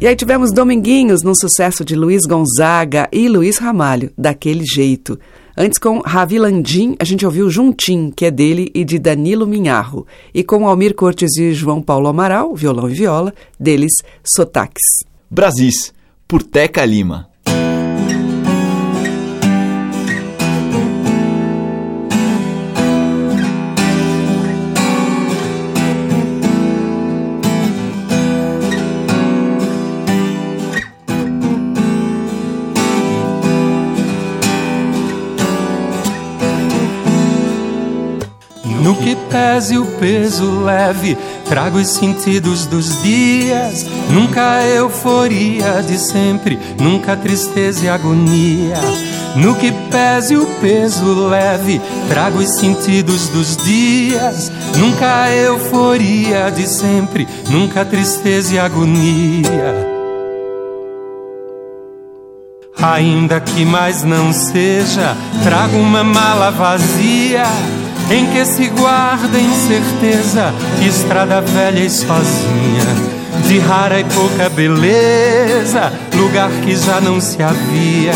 E 0.00 0.06
aí 0.06 0.14
tivemos 0.14 0.52
Dominguinhos 0.52 1.24
num 1.24 1.34
sucesso 1.34 1.84
de 1.84 1.96
Luiz 1.96 2.22
Gonzaga 2.24 3.08
e 3.10 3.28
Luiz 3.28 3.58
Ramalho, 3.58 4.12
daquele 4.16 4.64
jeito. 4.64 5.18
Antes 5.56 5.76
com 5.76 5.98
Ravi 5.98 6.38
Landim, 6.38 6.94
a 7.00 7.04
gente 7.04 7.26
ouviu 7.26 7.50
Juntim, 7.50 8.12
que 8.14 8.24
é 8.24 8.30
dele 8.30 8.70
e 8.72 8.84
de 8.84 8.96
Danilo 8.96 9.44
Minharro. 9.44 10.06
E 10.32 10.44
com 10.44 10.68
Almir 10.68 10.94
Cortes 10.94 11.36
e 11.36 11.52
João 11.52 11.82
Paulo 11.82 12.06
Amaral, 12.06 12.54
violão 12.54 12.88
e 12.88 12.94
viola, 12.94 13.34
deles 13.58 13.90
Sotaques. 14.22 14.84
Brasis, 15.28 15.92
por 16.28 16.44
Teca 16.44 16.84
Lima. 16.84 17.28
Pese 39.30 39.78
o 39.78 39.84
peso 39.84 40.60
leve, 40.60 41.16
trago 41.46 41.78
os 41.78 41.88
sentidos 41.88 42.66
dos 42.66 43.02
dias. 43.02 43.86
Nunca 44.10 44.64
euforia 44.66 45.82
de 45.82 45.98
sempre, 45.98 46.58
nunca 46.78 47.16
tristeza 47.16 47.84
e 47.84 47.88
agonia. 47.88 48.78
No 49.36 49.54
que 49.54 49.70
pese 49.90 50.36
o 50.36 50.46
peso 50.60 51.28
leve, 51.28 51.80
trago 52.08 52.38
os 52.38 52.58
sentidos 52.58 53.28
dos 53.28 53.56
dias. 53.58 54.50
Nunca 54.76 55.30
euforia 55.30 56.50
de 56.50 56.66
sempre, 56.66 57.28
nunca 57.50 57.84
tristeza 57.84 58.54
e 58.54 58.58
agonia. 58.58 59.98
Ainda 62.80 63.40
que 63.40 63.64
mais 63.64 64.04
não 64.04 64.32
seja, 64.32 65.16
trago 65.42 65.76
uma 65.76 66.04
mala 66.04 66.50
vazia 66.50 67.42
em 68.10 68.26
que 68.26 68.44
se 68.44 68.68
guarda 68.68 69.38
incerteza, 69.38 70.52
estrada 70.86 71.40
velha 71.40 71.80
e 71.80 71.90
sozinha. 71.90 73.18
De 73.46 73.58
rara 73.58 74.00
e 74.00 74.04
pouca 74.04 74.48
beleza, 74.48 75.92
lugar 76.14 76.50
que 76.64 76.74
já 76.74 77.00
não 77.00 77.20
se 77.20 77.42
havia. 77.42 78.12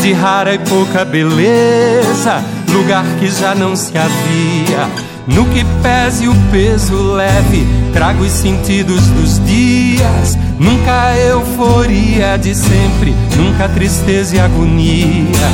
De 0.00 0.12
rara 0.12 0.54
e 0.54 0.58
pouca 0.58 1.04
beleza, 1.04 2.42
lugar 2.68 3.04
que 3.18 3.28
já 3.28 3.54
não 3.54 3.76
se 3.76 3.92
havia. 3.96 4.88
No 5.26 5.44
que 5.46 5.64
pese 5.82 6.26
o 6.26 6.34
peso 6.50 7.12
leve, 7.12 7.64
trago 7.92 8.24
os 8.24 8.32
sentidos 8.32 9.06
dos 9.08 9.38
dias. 9.44 10.36
Nunca 10.58 11.16
euforia 11.16 12.36
de 12.36 12.54
sempre, 12.54 13.14
nunca 13.36 13.68
tristeza 13.68 14.36
e 14.36 14.40
agonia. 14.40 15.48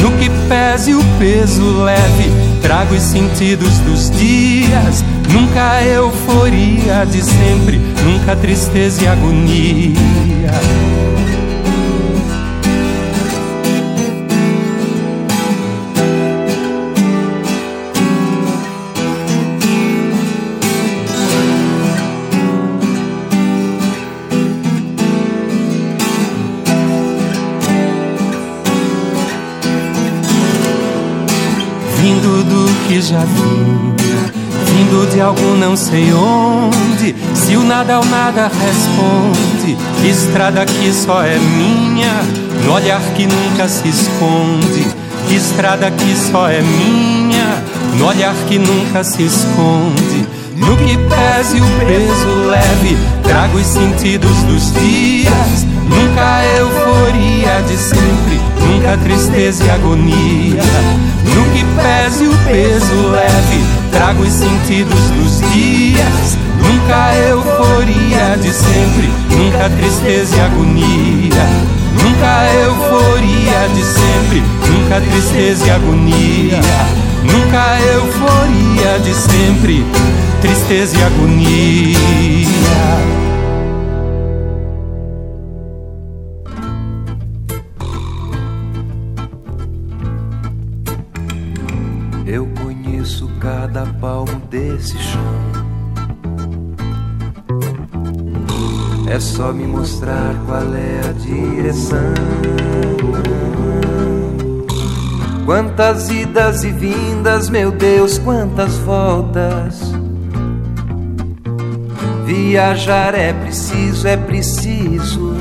No 0.00 0.12
que 0.12 0.30
pese 0.48 0.94
o 0.94 1.04
peso 1.18 1.82
leve, 1.82 2.30
trago 2.60 2.94
os 2.94 3.02
sentidos 3.02 3.78
dos 3.80 4.10
dias. 4.10 5.04
Nunca 5.32 5.82
euforia 5.84 7.04
de 7.04 7.22
sempre, 7.22 7.78
nunca 8.04 8.34
tristeza 8.36 9.04
e 9.04 9.08
agonia. 9.08 10.87
Que 32.88 33.02
já 33.02 33.18
vinha, 33.18 34.32
vindo 34.64 35.10
de 35.12 35.20
algum 35.20 35.58
não 35.58 35.76
sei 35.76 36.10
onde. 36.10 37.14
Se 37.34 37.54
o 37.54 37.62
nada 37.62 37.96
ao 37.96 38.04
nada 38.06 38.48
responde, 38.48 39.76
estrada 40.08 40.64
que 40.64 40.90
só 40.90 41.22
é 41.22 41.38
minha, 41.38 42.22
no 42.64 42.72
olhar 42.72 43.02
que 43.14 43.26
nunca 43.26 43.68
se 43.68 43.88
esconde. 43.88 44.86
Estrada 45.30 45.90
que 45.90 46.16
só 46.16 46.48
é 46.48 46.62
minha, 46.62 47.62
no 47.98 48.06
olhar 48.06 48.34
que 48.48 48.58
nunca 48.58 49.04
se 49.04 49.22
esconde. 49.22 50.26
No 50.56 50.74
que 50.78 50.96
pese 50.96 51.60
o 51.60 51.86
peso 51.86 52.48
leve, 52.48 52.96
trago 53.22 53.58
os 53.58 53.66
sentidos 53.66 54.42
dos 54.44 54.72
dias. 54.72 55.67
Nunca 55.88 56.44
euforia 56.58 57.62
de 57.66 57.76
sempre, 57.76 58.40
nunca 58.60 58.96
tristeza 58.98 59.64
e 59.64 59.70
agonia. 59.70 60.62
No 61.34 61.44
que 61.52 61.64
pese 61.76 62.24
o 62.24 62.36
peso 62.46 63.08
leve, 63.10 63.64
trago 63.90 64.22
os 64.22 64.32
sentidos 64.32 65.00
dos 65.10 65.40
dias. 65.52 66.38
Nunca 66.60 67.14
euforia 67.28 68.36
de 68.40 68.52
sempre, 68.52 69.10
nunca 69.30 69.70
tristeza 69.70 70.36
e 70.36 70.40
agonia. 70.40 71.78
Nunca 72.02 72.52
euforia 72.64 73.68
de 73.74 73.84
sempre, 73.84 74.42
nunca 74.68 75.00
tristeza 75.00 75.66
e 75.66 75.70
agonia. 75.70 76.60
Nunca 77.22 77.80
euforia 77.92 78.98
de 79.00 79.14
sempre, 79.14 79.84
tristeza 80.40 80.96
e 80.96 81.02
agonia. 81.02 81.98
Conheço 93.18 93.28
cada 93.40 93.84
palmo 94.00 94.40
desse 94.50 94.96
chão. 94.98 95.20
É 99.08 99.18
só 99.18 99.52
me 99.52 99.66
mostrar 99.66 100.34
qual 100.46 100.74
é 100.74 101.00
a 101.08 101.12
direção. 101.12 102.14
Quantas 105.44 106.10
idas 106.10 106.62
e 106.62 106.70
vindas, 106.70 107.48
meu 107.48 107.72
Deus, 107.72 108.18
quantas 108.18 108.76
voltas. 108.78 109.80
Viajar 112.26 113.14
é 113.14 113.32
preciso, 113.32 114.06
é 114.06 114.16
preciso. 114.16 115.34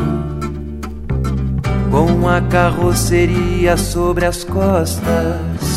Com 1.91 2.27
a 2.29 2.39
carroceria 2.41 3.75
sobre 3.75 4.25
as 4.25 4.45
costas. 4.45 5.76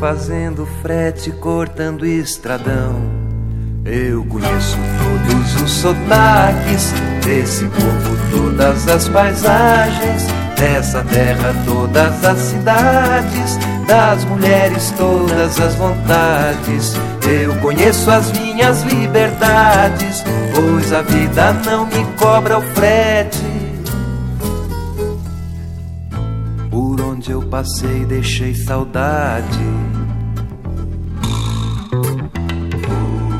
Fazendo 0.00 0.64
frete, 0.80 1.30
cortando 1.30 2.06
estradão. 2.06 3.02
Eu 3.84 4.24
conheço 4.24 4.78
todos 4.98 5.62
os 5.62 5.70
sotaques 5.72 6.94
desse 7.22 7.66
povo, 7.66 8.16
todas 8.30 8.88
as 8.88 9.06
paisagens 9.10 10.26
dessa 10.58 11.04
terra, 11.04 11.54
todas 11.66 12.24
as 12.24 12.38
cidades, 12.38 13.58
das 13.86 14.24
mulheres, 14.24 14.90
todas 14.96 15.60
as 15.60 15.74
vontades. 15.74 16.94
Eu 17.30 17.54
conheço 17.56 18.10
as 18.10 18.32
minhas 18.32 18.82
liberdades, 18.84 20.24
pois 20.54 20.94
a 20.94 21.02
vida 21.02 21.52
não 21.66 21.84
me 21.84 22.06
cobra 22.18 22.56
o 22.56 22.62
frete. 22.62 23.44
Por 26.70 26.98
onde 27.02 27.32
eu 27.32 27.42
passei, 27.42 28.06
deixei 28.06 28.54
saudade. 28.54 29.79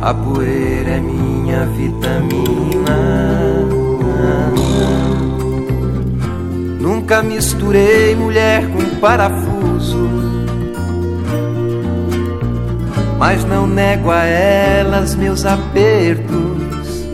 A 0.03 0.15
poeira 0.15 0.93
é 0.93 1.01
minha 1.01 1.67
vitamina. 1.67 2.97
Nunca 6.81 7.23
misturei 7.23 8.17
mulher 8.17 8.67
com 8.71 8.99
parafuso. 8.99 10.09
Mas 13.19 13.45
não 13.45 13.67
nego 13.67 14.11
a 14.11 14.25
elas 14.25 15.15
meus 15.15 15.45
apertos, 15.45 17.07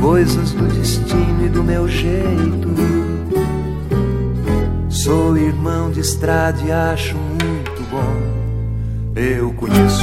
coisas 0.00 0.52
do 0.52 0.66
destino 0.68 1.44
e 1.44 1.48
do 1.50 1.62
meu 1.62 1.86
jeito. 1.86 2.74
Sou 4.88 5.36
irmão 5.36 5.90
de 5.90 6.00
estrada 6.00 6.58
e 6.66 6.72
acho 6.72 7.14
muito 7.14 7.82
bom. 7.90 8.34
Eu 9.14 9.52
conheço 9.52 10.02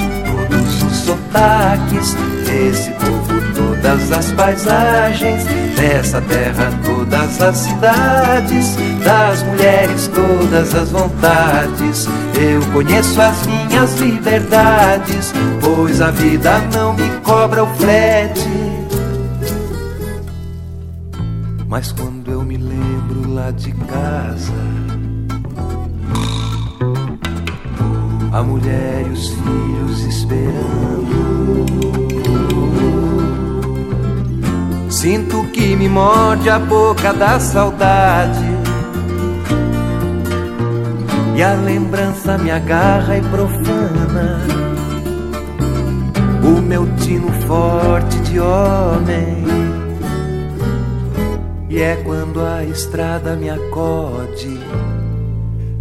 os 0.55 0.95
sotaques 0.97 2.15
desse 2.45 2.91
povo, 2.91 3.41
todas 3.55 4.11
as 4.11 4.31
paisagens 4.33 5.45
dessa 5.75 6.21
terra, 6.21 6.69
todas 6.83 7.41
as 7.41 7.57
cidades, 7.57 8.77
das 9.03 9.43
mulheres, 9.43 10.07
todas 10.07 10.75
as 10.75 10.91
vontades. 10.91 12.07
Eu 12.39 12.61
conheço 12.71 13.21
as 13.21 13.45
minhas 13.45 13.95
liberdades, 13.99 15.33
pois 15.59 16.01
a 16.01 16.11
vida 16.11 16.59
não 16.73 16.93
me 16.93 17.09
cobra 17.23 17.63
o 17.63 17.75
frete. 17.75 18.49
Mas 21.67 21.91
quando 21.93 22.29
eu 22.29 22.43
me 22.43 22.57
lembro 22.57 23.33
lá 23.33 23.49
de 23.51 23.71
casa, 23.71 24.53
a 28.31 28.41
mulher 28.41 29.05
e 29.07 29.09
os 29.09 29.29
filhos 29.29 30.05
esperando. 30.05 31.31
Sinto 34.89 35.43
que 35.51 35.75
me 35.75 35.89
morde 35.89 36.49
a 36.49 36.59
boca 36.59 37.13
da 37.13 37.39
saudade. 37.39 38.45
E 41.35 41.43
a 41.43 41.53
lembrança 41.53 42.37
me 42.37 42.51
agarra 42.51 43.17
e 43.17 43.21
profana. 43.21 44.39
O 46.43 46.61
meu 46.61 46.85
tino 46.97 47.31
forte 47.47 48.17
de 48.19 48.39
homem. 48.39 49.43
E 51.69 51.79
é 51.79 51.95
quando 52.03 52.41
a 52.41 52.63
estrada 52.63 53.35
me 53.35 53.49
acode. 53.49 54.59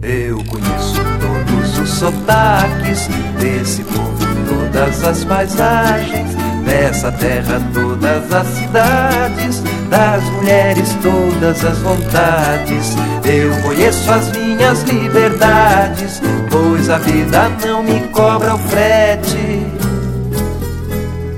Eu 0.02 0.42
conheço 0.44 0.98
todos 1.20 1.78
os 1.78 1.90
sotaques 1.90 3.06
desse 3.38 3.84
povo, 3.84 4.16
todas 4.48 5.04
as 5.04 5.24
paisagens 5.24 6.34
dessa 6.64 7.12
terra, 7.12 7.60
todas 7.74 8.32
as 8.32 8.46
cidades, 8.46 9.62
das 9.90 10.24
mulheres, 10.30 10.96
todas 11.02 11.62
as 11.62 11.78
vontades. 11.78 12.96
Eu 13.26 13.62
conheço 13.62 14.10
as 14.10 14.32
minhas 14.32 14.82
liberdades, 14.84 16.22
pois 16.50 16.88
a 16.88 16.96
vida 16.96 17.50
não 17.62 17.82
me 17.82 18.00
cobra 18.08 18.54
o 18.54 18.58
frete. 18.58 19.66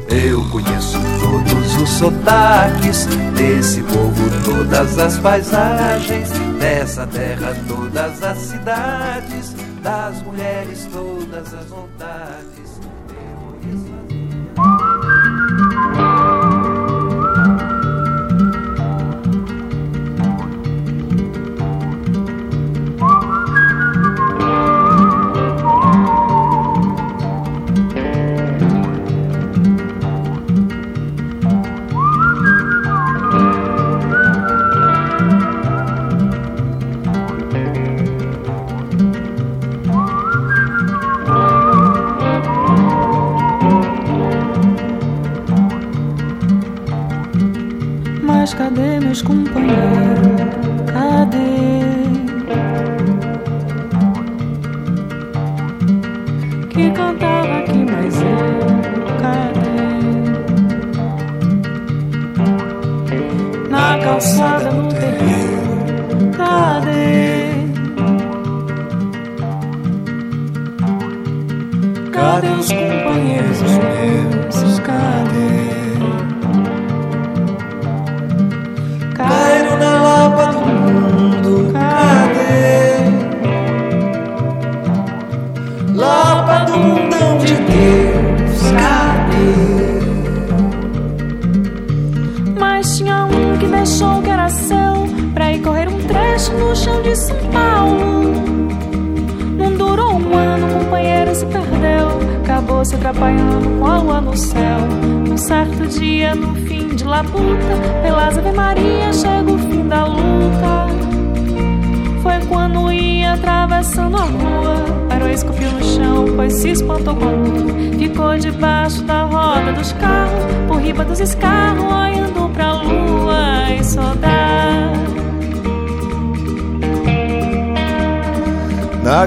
Eu 0.09 0.41
conheço 0.51 1.01
todos 1.21 1.83
os 1.83 1.89
sotaques 1.89 3.09
desse 3.35 3.81
povo, 3.83 4.31
todas 4.45 4.99
as 5.01 5.19
paisagens, 5.19 6.29
dessa 6.63 7.05
terra, 7.09 7.57
todas 7.67 8.23
as 8.23 8.39
cidades, 8.39 9.53
das 9.83 10.23
mulheres, 10.23 10.89
todas 10.93 11.53
as 11.53 11.67
vontades. 11.67 12.52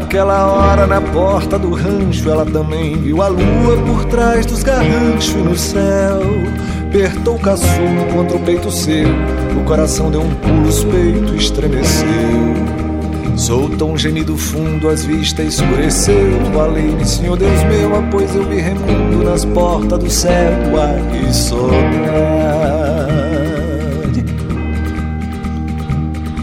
Naquela 0.06 0.45
hora, 0.45 0.86
na 0.86 1.01
porta 1.01 1.58
do 1.58 1.74
rancho, 1.74 2.30
ela 2.30 2.45
também 2.45 2.95
viu 2.95 3.24
a 3.24 3.28
lua 3.28 3.76
por 3.88 4.06
trás 4.06 4.45
dos 4.45 4.62
garranchos 4.62 5.34
no 5.34 5.56
céu. 5.58 6.22
Apertou 6.88 7.36
o 7.36 7.39
caçulo 7.39 8.06
contra 8.14 8.38
o 8.38 8.39
peito 8.41 8.70
seu, 8.70 9.08
o 9.60 9.64
coração 9.66 10.12
deu 10.12 10.22
um 10.22 10.30
pulo, 10.36 10.68
os 10.68 10.84
peitos 10.84 11.45
estremeceu. 11.45 12.08
Soltou 13.36 13.93
um 13.93 13.97
gemido 13.97 14.38
fundo, 14.38 14.89
as 14.89 15.03
vistas 15.03 15.56
escureceu. 15.56 16.39
Falei-me, 16.53 17.03
Senhor 17.03 17.36
Deus 17.36 17.64
meu, 17.64 17.89
pois 18.12 18.36
eu 18.36 18.47
vi 18.47 18.58
remundo 18.58 19.24
nas 19.24 19.43
portas 19.43 19.97
do 19.97 20.10
céu. 20.10 20.53
Ai, 20.80 21.34
saudade. 21.34 21.76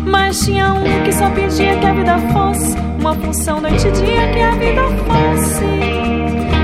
Mas 0.05 0.41
tinha 0.41 0.75
um 0.75 1.05
que 1.05 1.13
só 1.13 1.31
pedia 1.31 1.79
que 1.79 1.87
a 1.87 1.95
vida 1.95 2.19
fosse 2.33 2.91
uma 3.03 3.15
função 3.17 3.61
noite 3.61 3.89
e 3.89 3.91
dia 3.91 4.33
que 4.33 4.41
a 4.41 4.53
vida 4.53 4.83
fosse 5.07 5.65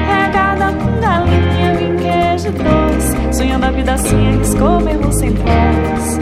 regada 0.07 0.72
com 0.72 1.01
galinha, 1.01 1.74
vinho, 1.74 1.97
queijo 1.99 2.53
doce, 2.53 3.36
sonhando 3.36 3.66
a 3.66 3.70
vida 3.72 3.95
assim, 3.95 4.28
arriscou 4.28 4.80
mesmo 4.80 5.12
sem 5.12 5.32
pós. 5.32 6.18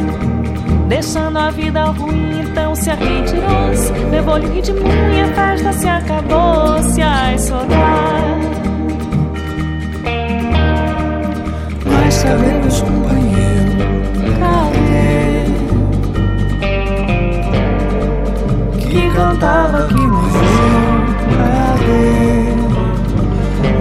Deixando 0.88 1.38
a 1.38 1.50
vida 1.50 1.84
ruim, 1.84 2.40
então 2.40 2.74
se 2.76 2.88
retirou-se 2.90 3.92
Levou-lhe 4.08 4.46
ritmo 4.46 4.78
e 5.12 5.20
a 5.20 5.34
festa 5.34 5.72
se 5.72 5.88
acabou-se 5.88 7.02
Ai, 7.02 7.36
saudade 7.36 8.46
Mas 11.86 12.14
sabemos, 12.14 12.80
companheiro 12.82 13.76
Cadê? 14.38 15.16
Que 18.88 19.10
cantava 19.10 19.88
que 19.88 20.05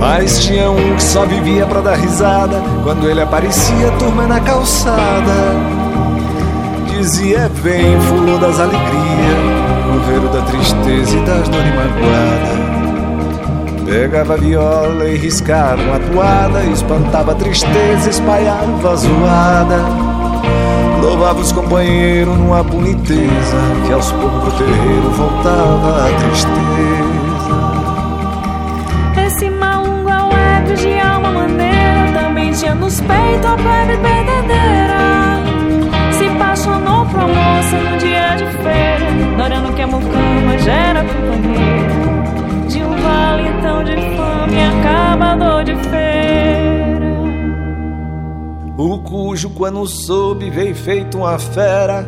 Mas 0.07 0.45
tinha 0.45 0.69
um 0.69 0.95
que 0.95 1.03
só 1.03 1.25
vivia 1.25 1.65
pra 1.65 1.81
dar 1.81 1.95
risada. 1.95 2.61
Quando 2.83 3.09
ele 3.09 3.21
aparecia, 3.21 3.89
turma 3.97 4.27
na 4.27 4.39
calçada. 4.39 5.33
Dizia: 6.87 7.49
Vem, 7.63 7.99
fulô 8.01 8.37
das 8.37 8.59
alegrias, 8.59 9.39
governo 9.91 10.29
da 10.29 10.41
tristeza 10.43 11.17
e 11.17 11.21
das 11.21 11.49
dores 11.49 11.73
magoadas. 11.73 12.65
Pegava 13.83 14.35
a 14.35 14.37
viola 14.37 15.05
e 15.05 15.17
riscava 15.17 15.81
uma 15.81 15.99
toada, 15.99 16.63
espantava 16.65 17.31
a 17.31 17.35
tristeza, 17.35 18.07
espalhava 18.07 18.91
a 18.91 18.95
zoada. 18.95 19.79
Louvava 21.01 21.41
os 21.41 21.51
companheiros 21.51 22.37
numa 22.37 22.61
boniteza, 22.61 23.57
que 23.87 23.91
aos 23.91 24.11
poucos 24.11 24.53
pro 24.53 24.65
terreiro 24.65 25.09
voltava 25.09 26.07
a 26.07 26.13
tristeza. 26.19 27.24
Tinha 32.55 32.73
nos 32.73 33.01
peitos 33.01 33.45
a 33.45 33.55
plebe 33.55 33.95
verdadeira. 33.97 34.95
Se 36.11 36.25
apaixonou 36.25 37.05
por 37.05 37.27
moça 37.27 37.77
no 37.77 37.97
dia 37.97 38.35
de 38.37 38.45
feira 38.63 39.35
Dorando 39.37 39.73
que 39.73 39.81
a 39.81 39.87
mucama 39.87 40.57
já 40.59 40.71
era 40.71 41.03
companheira 41.03 42.67
De 42.69 42.81
um 42.81 42.95
vale 42.95 43.61
tão 43.61 43.83
de 43.83 43.95
fome 44.15 44.63
acabador 44.63 45.63
de 45.65 45.75
feira. 45.75 47.05
O 48.77 48.99
cujo 48.99 49.49
quando 49.49 49.85
soube 49.85 50.49
veio 50.49 50.75
feito 50.75 51.17
uma 51.17 51.37
fera 51.37 52.07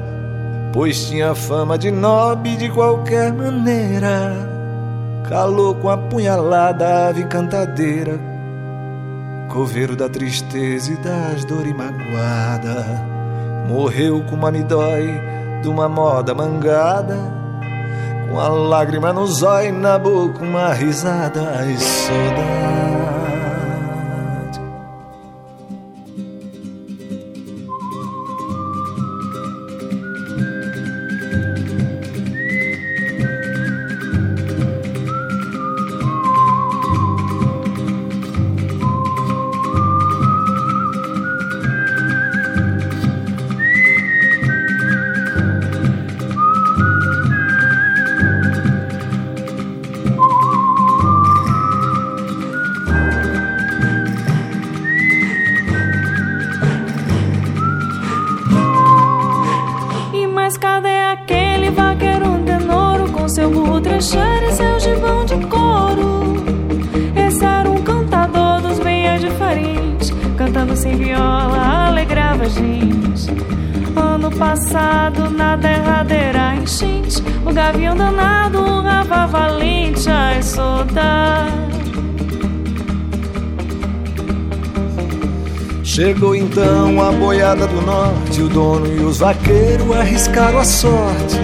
Pois 0.71 1.09
tinha 1.09 1.35
fama 1.35 1.77
de 1.77 1.91
nobre 1.91 2.55
de 2.55 2.69
qualquer 2.69 3.33
maneira. 3.33 4.31
Calou 5.27 5.75
com 5.75 5.89
a 5.89 5.97
punhalada 5.97 7.09
ave 7.09 7.25
cantadeira 7.25 8.36
coveiro 9.47 9.95
da 9.95 10.07
tristeza 10.07 10.91
e 10.91 10.97
das 10.97 11.43
dores 11.45 11.75
magoada. 11.75 12.85
Morreu 13.67 14.23
com 14.23 14.35
uma 14.35 14.51
me 14.51 14.63
dói 14.63 15.19
de 15.61 15.67
uma 15.67 15.89
moda 15.89 16.33
mangada, 16.33 17.17
com 18.29 18.39
a 18.39 18.47
lágrima 18.47 19.11
no 19.11 19.25
zóio 19.27 19.73
na 19.73 19.97
boca, 19.97 20.43
uma 20.43 20.73
risada 20.73 21.65
e 21.65 21.77
saudade. 21.77 23.16
Então 86.57 86.99
a 86.99 87.11
boiada 87.11 87.67
do 87.67 87.79
norte, 87.83 88.41
o 88.41 88.49
dono 88.49 88.87
e 88.87 89.05
os 89.05 89.19
vaqueiros 89.19 89.91
arriscaram 89.91 90.57
a 90.57 90.65
sorte. 90.65 91.37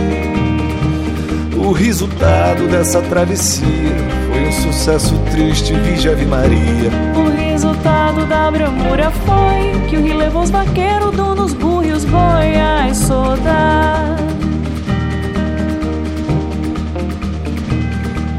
O 1.55 1.71
resultado 1.71 2.67
dessa 2.67 2.99
travessia 2.99 3.95
foi 4.27 4.47
um 4.47 4.51
sucesso 4.51 5.15
triste, 5.29 5.71
vige 5.73 6.09
Ave 6.09 6.25
Maria. 6.25 6.89
O 7.15 7.29
resultado 7.29 8.25
da 8.25 8.49
bramura 8.49 9.11
foi 9.11 9.87
que 9.87 9.97
o 9.97 10.01
rio 10.01 10.17
levou 10.17 10.41
os 10.41 10.49
vaqueiros, 10.49 11.15
donos, 11.15 11.53
burros 11.53 11.85
e 11.85 11.91
os 11.91 12.05
boi, 12.05 12.95
soldado. 12.95 14.23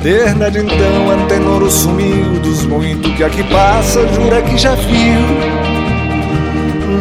Terna 0.03 0.51
de 0.51 0.59
então, 0.59 1.11
Antenoro 1.11 1.71
sumiu 1.71 2.41
dos 2.41 2.67
muito 2.67 3.15
que 3.17 3.23
aqui 3.23 3.45
passa, 3.45 4.07
jura 4.09 4.43
que 4.43 4.59
já 4.59 4.75
viu 4.75 5.64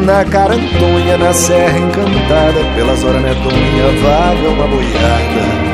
na 0.04 0.24
carantonha, 0.26 1.18
na 1.18 1.34
serra 1.34 1.78
encantada, 1.80 2.60
pelas 2.76 3.04
horas 3.04 3.22
medonha, 3.22 3.88
vaga 4.02 4.50
uma 4.50 4.68
boiada. 4.68 5.74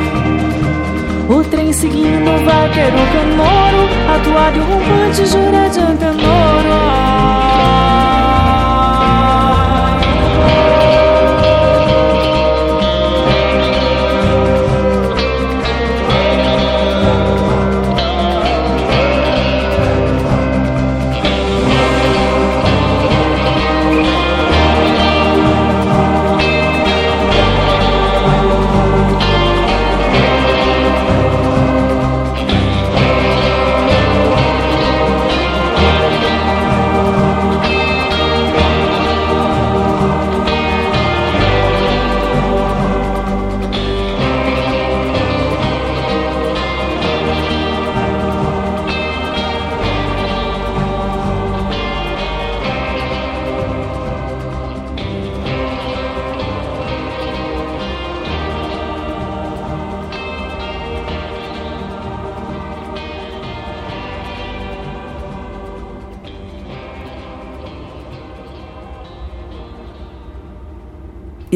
O 1.27 1.43
trem 1.43 1.73
seguindo 1.73 2.29
o 2.29 2.45
vaqueiro 2.45 2.97
canoro, 3.13 3.89
atuado 4.15 4.57
e 4.57 4.61
rompante, 4.61 5.25
jura 5.25 5.69
de 5.69 5.79
antenoro. 5.79 7.18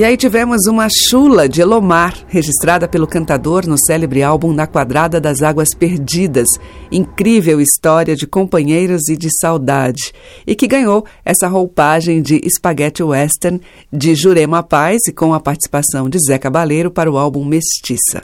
E 0.03 0.05
aí 0.05 0.17
tivemos 0.17 0.67
uma 0.67 0.89
chula 0.89 1.47
de 1.47 1.61
Elomar, 1.61 2.13
registrada 2.27 2.89
pelo 2.89 3.07
cantador 3.07 3.65
no 3.65 3.77
célebre 3.77 4.21
álbum 4.21 4.51
Na 4.51 4.67
Quadrada 4.67 5.17
das 5.17 5.41
Águas 5.41 5.69
Perdidas. 5.73 6.49
Incrível 6.91 7.61
história 7.61 8.13
de 8.13 8.27
companheiros 8.27 9.07
e 9.07 9.15
de 9.15 9.29
saudade. 9.39 10.11
E 10.45 10.55
que 10.55 10.67
ganhou 10.67 11.05
essa 11.23 11.47
roupagem 11.47 12.21
de 12.21 12.41
Spaghetti 12.49 13.01
Western 13.01 13.61
de 13.93 14.13
Jurema 14.13 14.61
Paz 14.61 14.99
e 15.07 15.13
com 15.13 15.33
a 15.33 15.39
participação 15.39 16.09
de 16.09 16.17
Zé 16.19 16.37
Cabaleiro 16.37 16.91
para 16.91 17.09
o 17.09 17.17
álbum 17.17 17.45
Mestiça. 17.45 18.23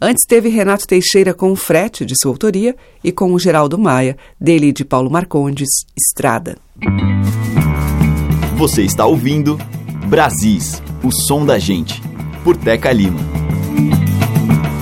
Antes 0.00 0.24
teve 0.26 0.48
Renato 0.48 0.84
Teixeira 0.84 1.32
com 1.32 1.52
o 1.52 1.56
frete 1.56 2.04
de 2.04 2.14
sua 2.20 2.32
autoria 2.32 2.74
e 3.04 3.12
com 3.12 3.32
o 3.32 3.38
Geraldo 3.38 3.78
Maia, 3.78 4.16
dele 4.40 4.72
de 4.72 4.84
Paulo 4.84 5.08
Marcondes, 5.08 5.68
Estrada. 5.96 6.58
Você 8.56 8.82
está 8.82 9.06
ouvindo 9.06 9.56
Brasis, 10.14 10.80
o 11.02 11.10
som 11.10 11.44
da 11.44 11.58
gente, 11.58 12.00
por 12.44 12.56
Teca 12.56 12.92
Lima. 12.92 13.18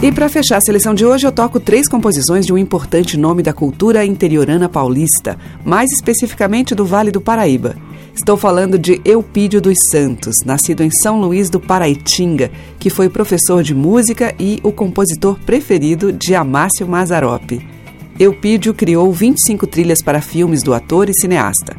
E 0.02 0.12
para 0.12 0.28
fechar 0.28 0.58
a 0.58 0.60
seleção 0.60 0.92
de 0.92 1.06
hoje, 1.06 1.26
eu 1.26 1.32
toco 1.32 1.58
três 1.58 1.88
composições 1.88 2.44
de 2.44 2.52
um 2.52 2.58
importante 2.58 3.16
nome 3.16 3.42
da 3.42 3.54
cultura 3.54 4.04
interiorana 4.04 4.68
paulista, 4.68 5.38
mais 5.64 5.90
especificamente 5.90 6.74
do 6.74 6.84
Vale 6.84 7.10
do 7.10 7.18
Paraíba. 7.18 7.74
Estou 8.14 8.36
falando 8.36 8.78
de 8.78 9.00
Eupídio 9.06 9.58
dos 9.58 9.78
Santos, 9.90 10.34
nascido 10.44 10.82
em 10.82 10.90
São 10.90 11.18
Luís 11.18 11.48
do 11.48 11.58
Paraitinga, 11.58 12.50
que 12.78 12.90
foi 12.90 13.08
professor 13.08 13.62
de 13.62 13.74
música 13.74 14.34
e 14.38 14.60
o 14.62 14.70
compositor 14.70 15.38
preferido 15.46 16.12
de 16.12 16.34
Amácio 16.34 16.86
Mazzaropi. 16.86 17.66
Eupídio 18.20 18.74
criou 18.74 19.10
25 19.10 19.66
trilhas 19.66 20.02
para 20.02 20.20
filmes 20.20 20.62
do 20.62 20.74
ator 20.74 21.08
e 21.08 21.14
cineasta. 21.14 21.74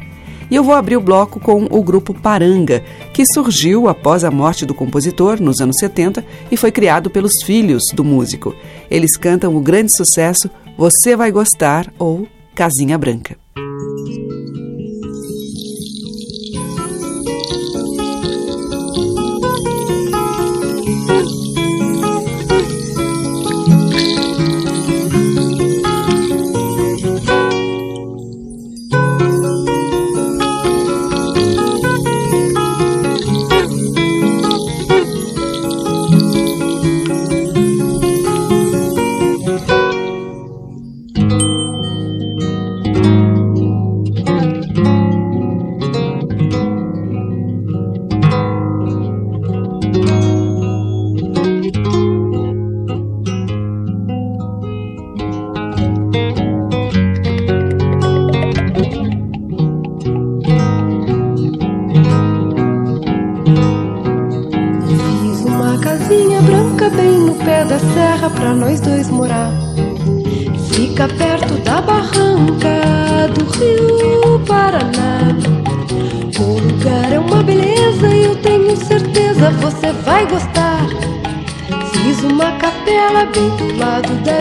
E 0.50 0.54
eu 0.54 0.62
vou 0.62 0.74
abrir 0.74 0.96
o 0.96 1.00
bloco 1.00 1.40
com 1.40 1.66
o 1.70 1.82
grupo 1.82 2.14
Paranga, 2.14 2.82
que 3.12 3.24
surgiu 3.26 3.88
após 3.88 4.24
a 4.24 4.30
morte 4.30 4.66
do 4.66 4.74
compositor 4.74 5.40
nos 5.40 5.60
anos 5.60 5.76
70 5.78 6.24
e 6.50 6.56
foi 6.56 6.70
criado 6.70 7.10
pelos 7.10 7.42
filhos 7.44 7.82
do 7.94 8.04
músico. 8.04 8.54
Eles 8.90 9.16
cantam 9.16 9.56
o 9.56 9.60
grande 9.60 9.94
sucesso 9.96 10.50
Você 10.76 11.16
Vai 11.16 11.30
Gostar 11.30 11.92
ou 11.98 12.26
Casinha 12.54 12.98
Branca. 12.98 13.36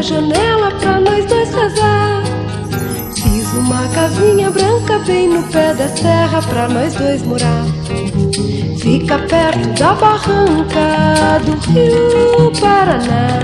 Janela 0.04 0.70
pra 0.72 1.00
nós 1.00 1.26
dois 1.26 1.50
casar. 1.50 2.22
Fiz 3.16 3.54
uma 3.54 3.88
casinha 3.90 4.52
branca 4.52 5.00
bem 5.00 5.30
no 5.30 5.44
pé 5.44 5.74
da 5.74 5.88
serra 5.88 6.42
pra 6.42 6.68
nós 6.68 6.94
dois 6.96 7.24
morar. 7.24 7.66
Fica 8.80 9.18
perto 9.20 9.80
da 9.80 9.94
barranca 9.94 11.40
do 11.46 11.54
Rio 11.72 12.52
Paraná. 12.60 13.40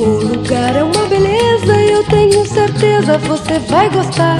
O 0.00 0.24
lugar 0.26 0.74
é 0.74 0.82
uma 0.82 1.06
beleza 1.06 1.80
eu 1.80 2.02
tenho 2.04 2.44
certeza 2.46 3.16
você 3.18 3.58
vai 3.70 3.88
gostar. 3.90 4.38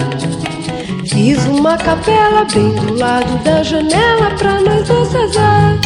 Fiz 1.06 1.46
uma 1.46 1.76
capela 1.76 2.44
bem 2.52 2.70
do 2.70 2.94
lado 2.98 3.44
da 3.44 3.62
janela 3.62 4.30
pra 4.36 4.60
nós 4.60 4.88
dois 4.88 5.08
casar. 5.12 5.78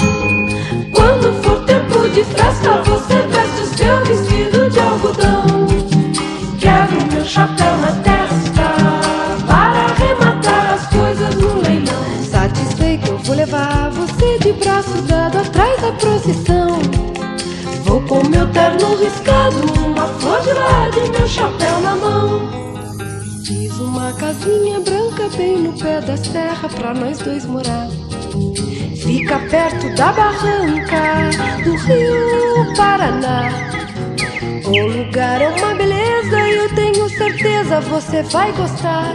Quando 0.95 1.43
for 1.43 1.63
tempo 1.65 2.09
de 2.09 2.25
festa, 2.25 2.83
você 2.83 3.15
veste 3.15 3.38
meu 3.89 4.05
vestido 4.05 4.69
de 4.69 4.81
algodão. 4.81 5.47
Quebro 6.61 7.07
meu 7.11 7.25
chapéu 7.25 7.77
na 7.79 7.93
testa 8.03 8.69
para 9.47 9.81
arrematar 9.93 10.75
as 10.75 10.87
coisas 10.89 11.35
no 11.37 11.63
leilão. 11.63 12.05
Satisfeito, 12.31 13.09
eu 13.09 13.19
vou 13.19 13.35
levar 13.35 13.91
você 13.91 14.39
de 14.41 14.53
braço 14.53 15.01
dado 15.03 15.39
atrás 15.39 15.81
da 15.81 15.93
procissão. 15.93 16.79
Vou 17.85 18.03
com 18.03 18.29
meu 18.29 18.47
terno 18.51 18.95
riscado, 18.97 19.57
uma 19.87 20.07
flor 20.07 20.41
de 20.43 20.53
lado 20.53 20.99
e 21.07 21.11
meu 21.11 21.27
chapéu 21.27 21.81
na 21.81 21.97
mão. 21.97 22.41
Fiz 23.47 23.73
uma 23.79 24.13
casinha 24.13 24.81
branca 24.81 25.29
bem 25.35 25.63
no 25.63 25.73
pé 25.73 26.03
da 26.03 26.17
serra 26.19 26.69
pra 26.69 26.93
nós 26.93 27.17
dois 27.19 27.47
morar. 27.47 27.89
Fica 29.03 29.39
perto 29.51 29.89
da 29.97 30.13
barranca 30.13 31.31
do 31.65 31.75
rio 31.77 32.77
Paraná. 32.77 33.78
O 34.69 34.87
lugar 34.87 35.41
é 35.41 35.49
uma 35.49 35.75
beleza 35.75 36.41
e 36.47 36.55
eu 36.57 36.75
tenho 36.75 37.09
certeza 37.09 37.81
você 37.81 38.23
vai 38.25 38.53
gostar. 38.53 39.15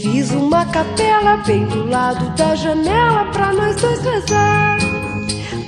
Fiz 0.00 0.30
uma 0.30 0.64
capela 0.66 1.38
bem 1.38 1.66
do 1.66 1.88
lado 1.88 2.30
da 2.36 2.54
janela 2.54 3.24
pra 3.32 3.52
nós 3.52 3.74
dois 3.80 4.00
rezar. 4.00 4.78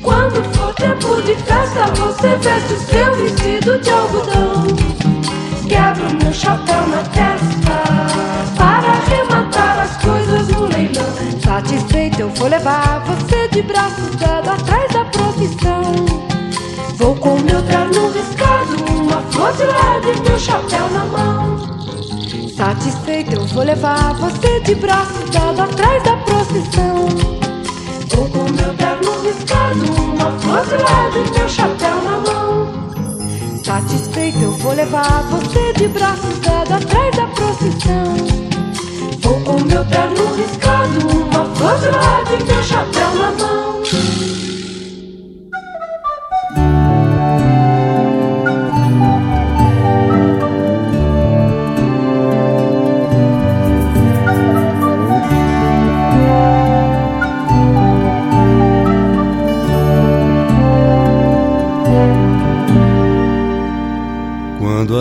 Quando 0.03 0.41
for 0.55 0.73
tempo 0.75 1.21
de 1.23 1.35
festa, 1.35 1.87
você 1.97 2.37
veste 2.37 2.75
o 2.75 2.79
seu 2.79 3.17
vestido 3.17 3.79
de 3.81 3.91
algodão. 3.91 4.67
Quebro 5.69 6.23
meu 6.23 6.33
chapéu 6.33 6.87
na 6.87 7.03
testa 7.03 7.83
para 8.57 8.89
arrematar 8.89 9.81
as 9.81 9.97
coisas 9.97 10.47
no 10.49 10.67
leilão. 10.67 11.41
Satisfeito, 11.43 12.21
eu 12.21 12.29
vou 12.31 12.47
levar 12.47 13.01
você 13.01 13.49
de 13.49 13.63
braços 13.63 14.15
dados 14.15 14.49
atrás 14.49 14.93
da 14.93 15.05
profissão. 15.07 15.83
Vou 16.95 17.17
com 17.17 17.39
meu 17.41 17.63
terno 17.63 18.11
riscado, 18.11 18.46
e 19.55 20.29
meu 20.29 20.39
chapéu 20.39 20.91
na 20.91 21.05
mão. 21.05 21.57
Satisfeito, 22.57 23.35
eu 23.35 23.47
vou 23.47 23.63
levar 23.63 24.15
você 24.15 24.61
de 24.61 24.75
braços 24.75 25.31
dados 25.31 25.61
atrás 25.61 26.03
da 26.03 26.17
procissão. 26.17 27.09
Vou 28.09 28.29
com 28.29 28.51
meu 28.51 28.75
terno 28.75 29.23
riscado, 29.23 29.85
uma 30.03 30.33
e 31.17 31.39
meu 31.39 31.49
chapéu 31.49 32.03
na 32.03 32.19
mão. 32.19 33.63
Satisfeito, 33.63 34.39
eu 34.39 34.51
vou 34.53 34.73
levar 34.73 35.23
você 35.31 35.73
de 35.75 35.89
braços 35.89 36.39
dados 36.41 36.73
atrás 36.73 37.17
da 37.17 37.27
procissão. 37.29 38.17
Vou 39.21 39.41
com 39.43 39.61
meu 39.65 39.85
terno 39.85 40.35
riscado, 40.35 40.99
uma 41.09 41.47
e 42.33 42.45
meu 42.45 42.63
chapéu 42.65 43.15
na 43.15 43.31
mão. 43.31 44.46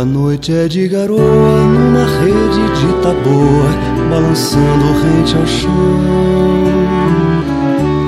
A 0.05 0.07
noite 0.07 0.53
é 0.53 0.67
de 0.67 0.87
garoa, 0.87 1.19
numa 1.19 2.05
rede 2.19 2.63
de 2.79 2.93
taboa, 3.01 3.69
balançando 4.07 4.85
rente 5.01 5.35
ao 5.35 5.47
chão. 5.47 5.71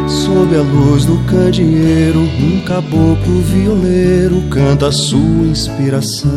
Sob 0.07 0.55
a 0.55 0.61
luz 0.61 1.05
do 1.05 1.17
candeeiro, 1.25 2.19
um 2.19 2.61
caboclo 2.61 3.41
violeiro 3.41 4.43
canta 4.51 4.89
a 4.89 4.91
sua 4.91 5.47
inspiração. 5.47 6.29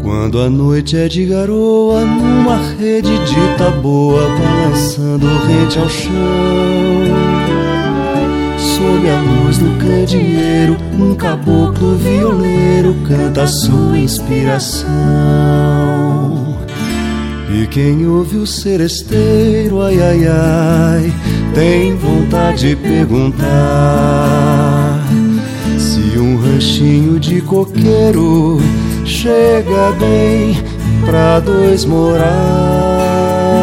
Quando 0.00 0.40
a 0.40 0.48
noite 0.48 0.96
é 0.96 1.08
de 1.08 1.26
garoa, 1.26 2.04
numa 2.04 2.56
rede 2.78 3.18
de 3.18 3.58
taboa, 3.58 4.28
balançando 4.38 5.26
rente 5.48 5.76
ao 5.76 5.88
chão. 5.88 7.21
Sob 8.82 9.08
a 9.08 9.20
luz 9.20 9.58
do 9.58 9.78
candeeiro, 9.78 10.76
um 10.98 11.14
caboclo 11.14 11.94
violeiro 11.94 12.96
canta 13.06 13.44
a 13.44 13.46
sua 13.46 13.96
inspiração. 13.96 14.88
E 17.48 17.64
quem 17.68 18.04
ouve 18.08 18.38
o 18.38 18.46
seresteiro, 18.46 19.80
ai 19.82 20.00
ai 20.00 20.26
ai, 20.26 21.12
tem 21.54 21.94
vontade 21.94 22.70
de 22.70 22.76
perguntar 22.76 23.44
se 25.78 26.18
um 26.18 26.36
ranchinho 26.38 27.20
de 27.20 27.40
coqueiro 27.40 28.58
chega 29.04 29.92
bem 29.92 30.56
pra 31.06 31.38
dois 31.38 31.84
morar. 31.84 33.61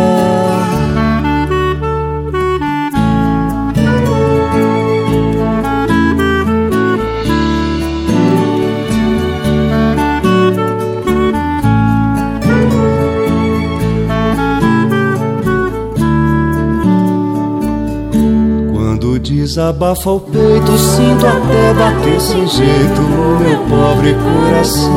Desabafa 19.59 20.11
o 20.11 20.21
peito, 20.21 20.77
sinto 20.77 21.27
até 21.27 21.73
bater 21.73 22.21
sem 22.21 22.47
jeito 22.47 23.01
o 23.01 23.39
meu 23.41 23.59
pobre 23.65 24.15
coração. 24.15 24.89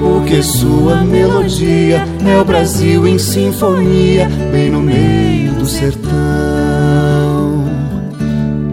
Porque 0.00 0.40
sua 0.40 1.02
melodia 1.02 2.06
é 2.24 2.40
o 2.40 2.44
Brasil 2.44 3.08
em 3.08 3.18
sinfonia, 3.18 4.28
bem 4.52 4.70
no 4.70 4.80
meio 4.80 5.54
do 5.54 5.66
sertão. 5.66 6.14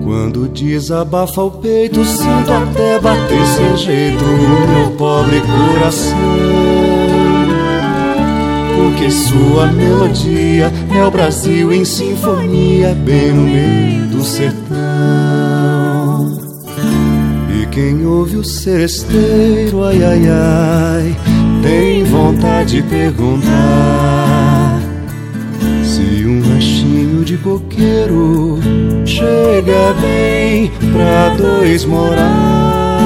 Quando 0.03 0.47
desabafa 0.47 1.41
o 1.41 1.49
peito, 1.49 2.05
sinto 2.05 2.51
até 2.51 2.99
bater 2.99 3.47
sem 3.47 3.75
jeito 3.75 4.23
o 4.23 4.67
meu 4.69 4.91
pobre 4.91 5.41
coração. 5.41 6.90
Porque 8.81 9.11
sua 9.11 9.67
melodia 9.67 10.71
é 10.91 11.05
o 11.05 11.11
Brasil 11.11 11.71
em 11.71 11.85
sinfonia, 11.85 12.95
bem 12.95 13.31
no 13.31 13.43
meio 13.43 14.07
do 14.07 14.23
sertão. 14.23 14.71
E 17.55 17.67
quem 17.67 18.03
ouve 18.03 18.37
o 18.37 18.43
seresteiro, 18.43 19.83
ai 19.83 20.03
ai 20.03 20.27
ai, 20.27 21.15
tem 21.61 22.03
vontade 22.05 22.81
de 22.81 22.89
perguntar 22.89 24.81
se 25.83 26.25
um 26.25 26.41
ranchinho 26.41 27.23
de 27.23 27.37
coqueiro 27.37 28.57
chega 29.05 29.93
bem 30.01 30.71
pra 30.91 31.29
dois 31.37 31.85
morar. 31.85 33.00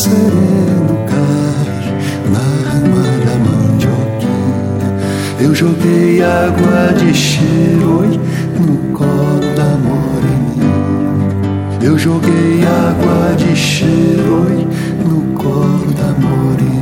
Sereno, 0.00 0.96
cai 1.06 1.84
na 2.32 2.44
rama 2.70 3.04
da 3.26 3.36
mandioquinha. 3.44 4.88
Eu 5.38 5.54
joguei 5.54 6.22
água 6.22 6.94
de 6.98 7.12
cheiro 7.12 8.04
no 8.58 8.76
colo 8.96 9.54
da 9.54 9.76
moreninha. 9.76 10.70
Eu 11.82 11.98
joguei 11.98 12.64
água 12.64 13.36
de 13.36 13.54
cheiro 13.54 14.46
no 15.06 15.34
colo 15.34 15.92
da 15.92 16.14
moreninha. 16.18 16.80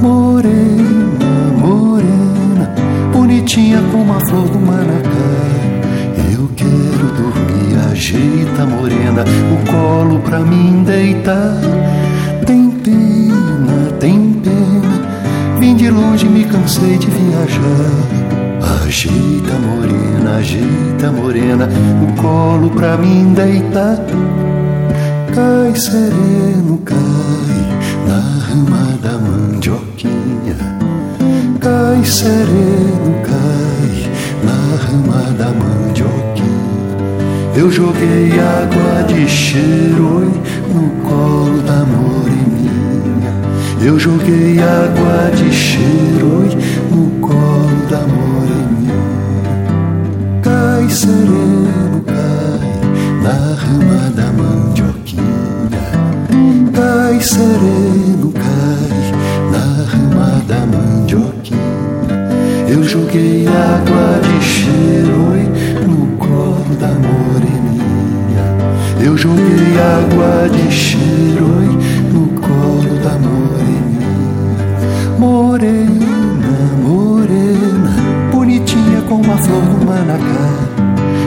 Morena, 0.00 1.52
morena, 1.58 2.74
bonitinha 3.12 3.82
como 3.92 4.14
a 4.14 4.20
flor 4.26 4.48
do 4.48 4.58
manacá. 4.58 5.43
Ajeita 8.54 8.66
morena, 8.66 9.24
o 9.52 9.70
colo 9.70 10.20
pra 10.20 10.38
mim 10.40 10.84
deitar. 10.84 11.56
Tem 12.46 12.70
pena, 12.70 13.90
tem 13.98 14.32
pena, 14.34 15.58
vim 15.58 15.74
de 15.74 15.90
longe, 15.90 16.26
me 16.26 16.44
cansei 16.44 16.96
de 16.96 17.08
viajar. 17.08 18.84
Ajeita 18.84 19.54
morena, 19.54 20.36
ajeita 20.38 21.10
morena, 21.10 21.68
o 22.02 22.20
colo 22.20 22.70
pra 22.70 22.96
mim 22.96 23.34
deitar. 23.34 23.98
Cai 25.34 25.74
sereno, 25.74 26.78
cai 26.84 26.96
na 28.06 28.20
rama 28.46 28.96
da 29.02 29.18
mandioquinha. 29.18 30.56
Cai 31.60 32.04
sereno, 32.04 33.20
cai 33.24 34.10
na 34.44 34.76
rama 34.76 35.32
da 35.36 35.50
mandioquinha. 35.50 36.53
Eu 37.56 37.70
joguei 37.70 38.32
água 38.32 39.04
de 39.04 39.28
cheiro 39.28 40.28
no 40.74 40.90
colo 41.08 41.62
da 41.62 41.84
moreninha. 41.84 43.32
Eu 43.80 43.96
joguei 43.96 44.58
água 44.58 45.30
de 45.36 45.52
cheiro 45.52 46.48
no 46.90 47.10
colo 47.20 47.86
da 47.88 48.00
moreninha. 48.00 48.94
Cai 50.42 50.90
sereno, 50.90 52.02
cai 52.04 53.22
na 53.22 53.54
rama 53.54 54.10
da 54.16 54.32
mandioquinha. 54.32 55.22
Cai 56.74 57.20
sereno, 57.20 58.32
cai 58.32 59.12
na 59.52 59.84
rama 59.92 60.42
da 60.48 60.66
mandioquinha. 60.66 61.54
Eu 62.68 62.82
joguei 62.82 63.46
água 63.46 63.83
joguei 69.24 69.78
água 69.78 70.50
de 70.50 70.70
cheiro 70.70 71.48
no 72.12 72.28
colo 72.42 72.98
da 73.02 73.12
moreninha. 73.12 74.04
Morena, 75.18 76.54
morena, 76.86 77.90
bonitinha 78.30 79.00
como 79.08 79.32
a 79.32 79.36
flor 79.38 79.62
do 79.62 79.86
manacá. 79.86 80.50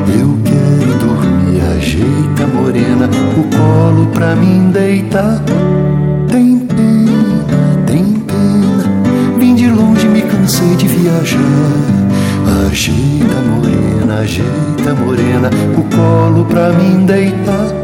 Eu 0.07 0.37
quero 0.45 0.93
dormir, 0.99 1.59
ajeita 1.75 2.45
morena, 2.53 3.09
o 3.35 3.43
colo 3.57 4.05
pra 4.13 4.35
mim 4.35 4.69
deitar. 4.71 5.41
Tem 6.27 6.59
pena, 6.59 7.83
tem 7.87 8.13
pena, 8.13 9.39
vim 9.39 9.55
de 9.55 9.71
longe, 9.71 10.07
me 10.07 10.21
cansei 10.21 10.75
de 10.75 10.87
viajar. 10.87 11.39
Ajeita 12.67 13.41
morena, 13.41 14.19
ajeita 14.19 14.93
morena, 15.03 15.49
o 15.75 15.81
colo 15.95 16.45
pra 16.45 16.71
mim 16.73 17.03
deitar. 17.03 17.76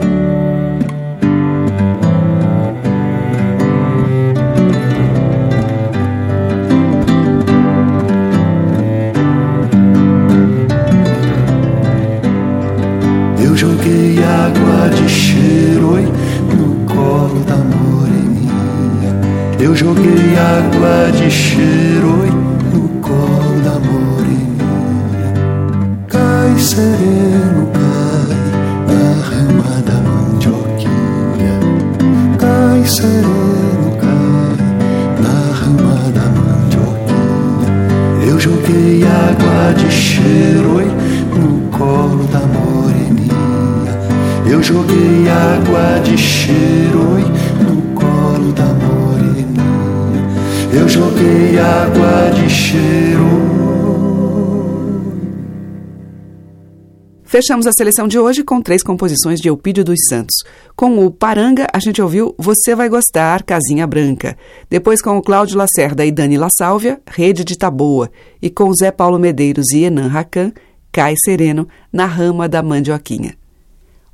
Fechamos 57.34 57.66
a 57.66 57.72
seleção 57.72 58.08
de 58.08 58.20
hoje 58.20 58.44
com 58.44 58.62
três 58.62 58.84
composições 58.84 59.40
de 59.40 59.50
Eupídio 59.50 59.84
dos 59.84 59.98
Santos. 60.08 60.36
Com 60.76 61.04
o 61.04 61.10
Paranga, 61.10 61.66
a 61.74 61.80
gente 61.80 62.00
ouviu 62.00 62.36
Você 62.38 62.76
Vai 62.76 62.88
Gostar, 62.88 63.42
Casinha 63.42 63.88
Branca. 63.88 64.38
Depois 64.70 65.02
com 65.02 65.18
o 65.18 65.22
Cláudio 65.22 65.58
Lacerda 65.58 66.06
e 66.06 66.12
Dani 66.12 66.38
La 66.38 66.50
Sálvia, 66.56 67.02
Rede 67.08 67.44
de 67.44 67.58
Taboa. 67.58 68.12
E 68.40 68.52
com 68.52 68.72
Zé 68.72 68.92
Paulo 68.92 69.18
Medeiros 69.18 69.72
e 69.74 69.84
Enan 69.84 70.10
Racan, 70.10 70.52
Cai 70.92 71.16
Sereno, 71.26 71.68
na 71.92 72.06
rama 72.06 72.48
da 72.48 72.62
Mandioquinha. 72.62 73.34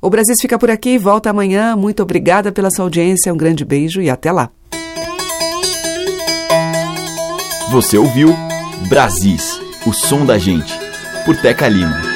O 0.00 0.08
Brasil 0.08 0.34
fica 0.40 0.58
por 0.58 0.70
aqui, 0.70 0.96
volta 0.96 1.28
amanhã. 1.28 1.76
Muito 1.76 2.02
obrigada 2.02 2.50
pela 2.50 2.70
sua 2.70 2.86
audiência, 2.86 3.34
um 3.34 3.36
grande 3.36 3.66
beijo 3.66 4.00
e 4.00 4.08
até 4.08 4.32
lá. 4.32 4.48
Você 7.70 7.98
ouviu 7.98 8.34
Brasis, 8.88 9.60
o 9.86 9.92
som 9.92 10.24
da 10.24 10.38
gente, 10.38 10.72
por 11.26 11.36
Teca 11.36 11.68
Lima. 11.68 12.09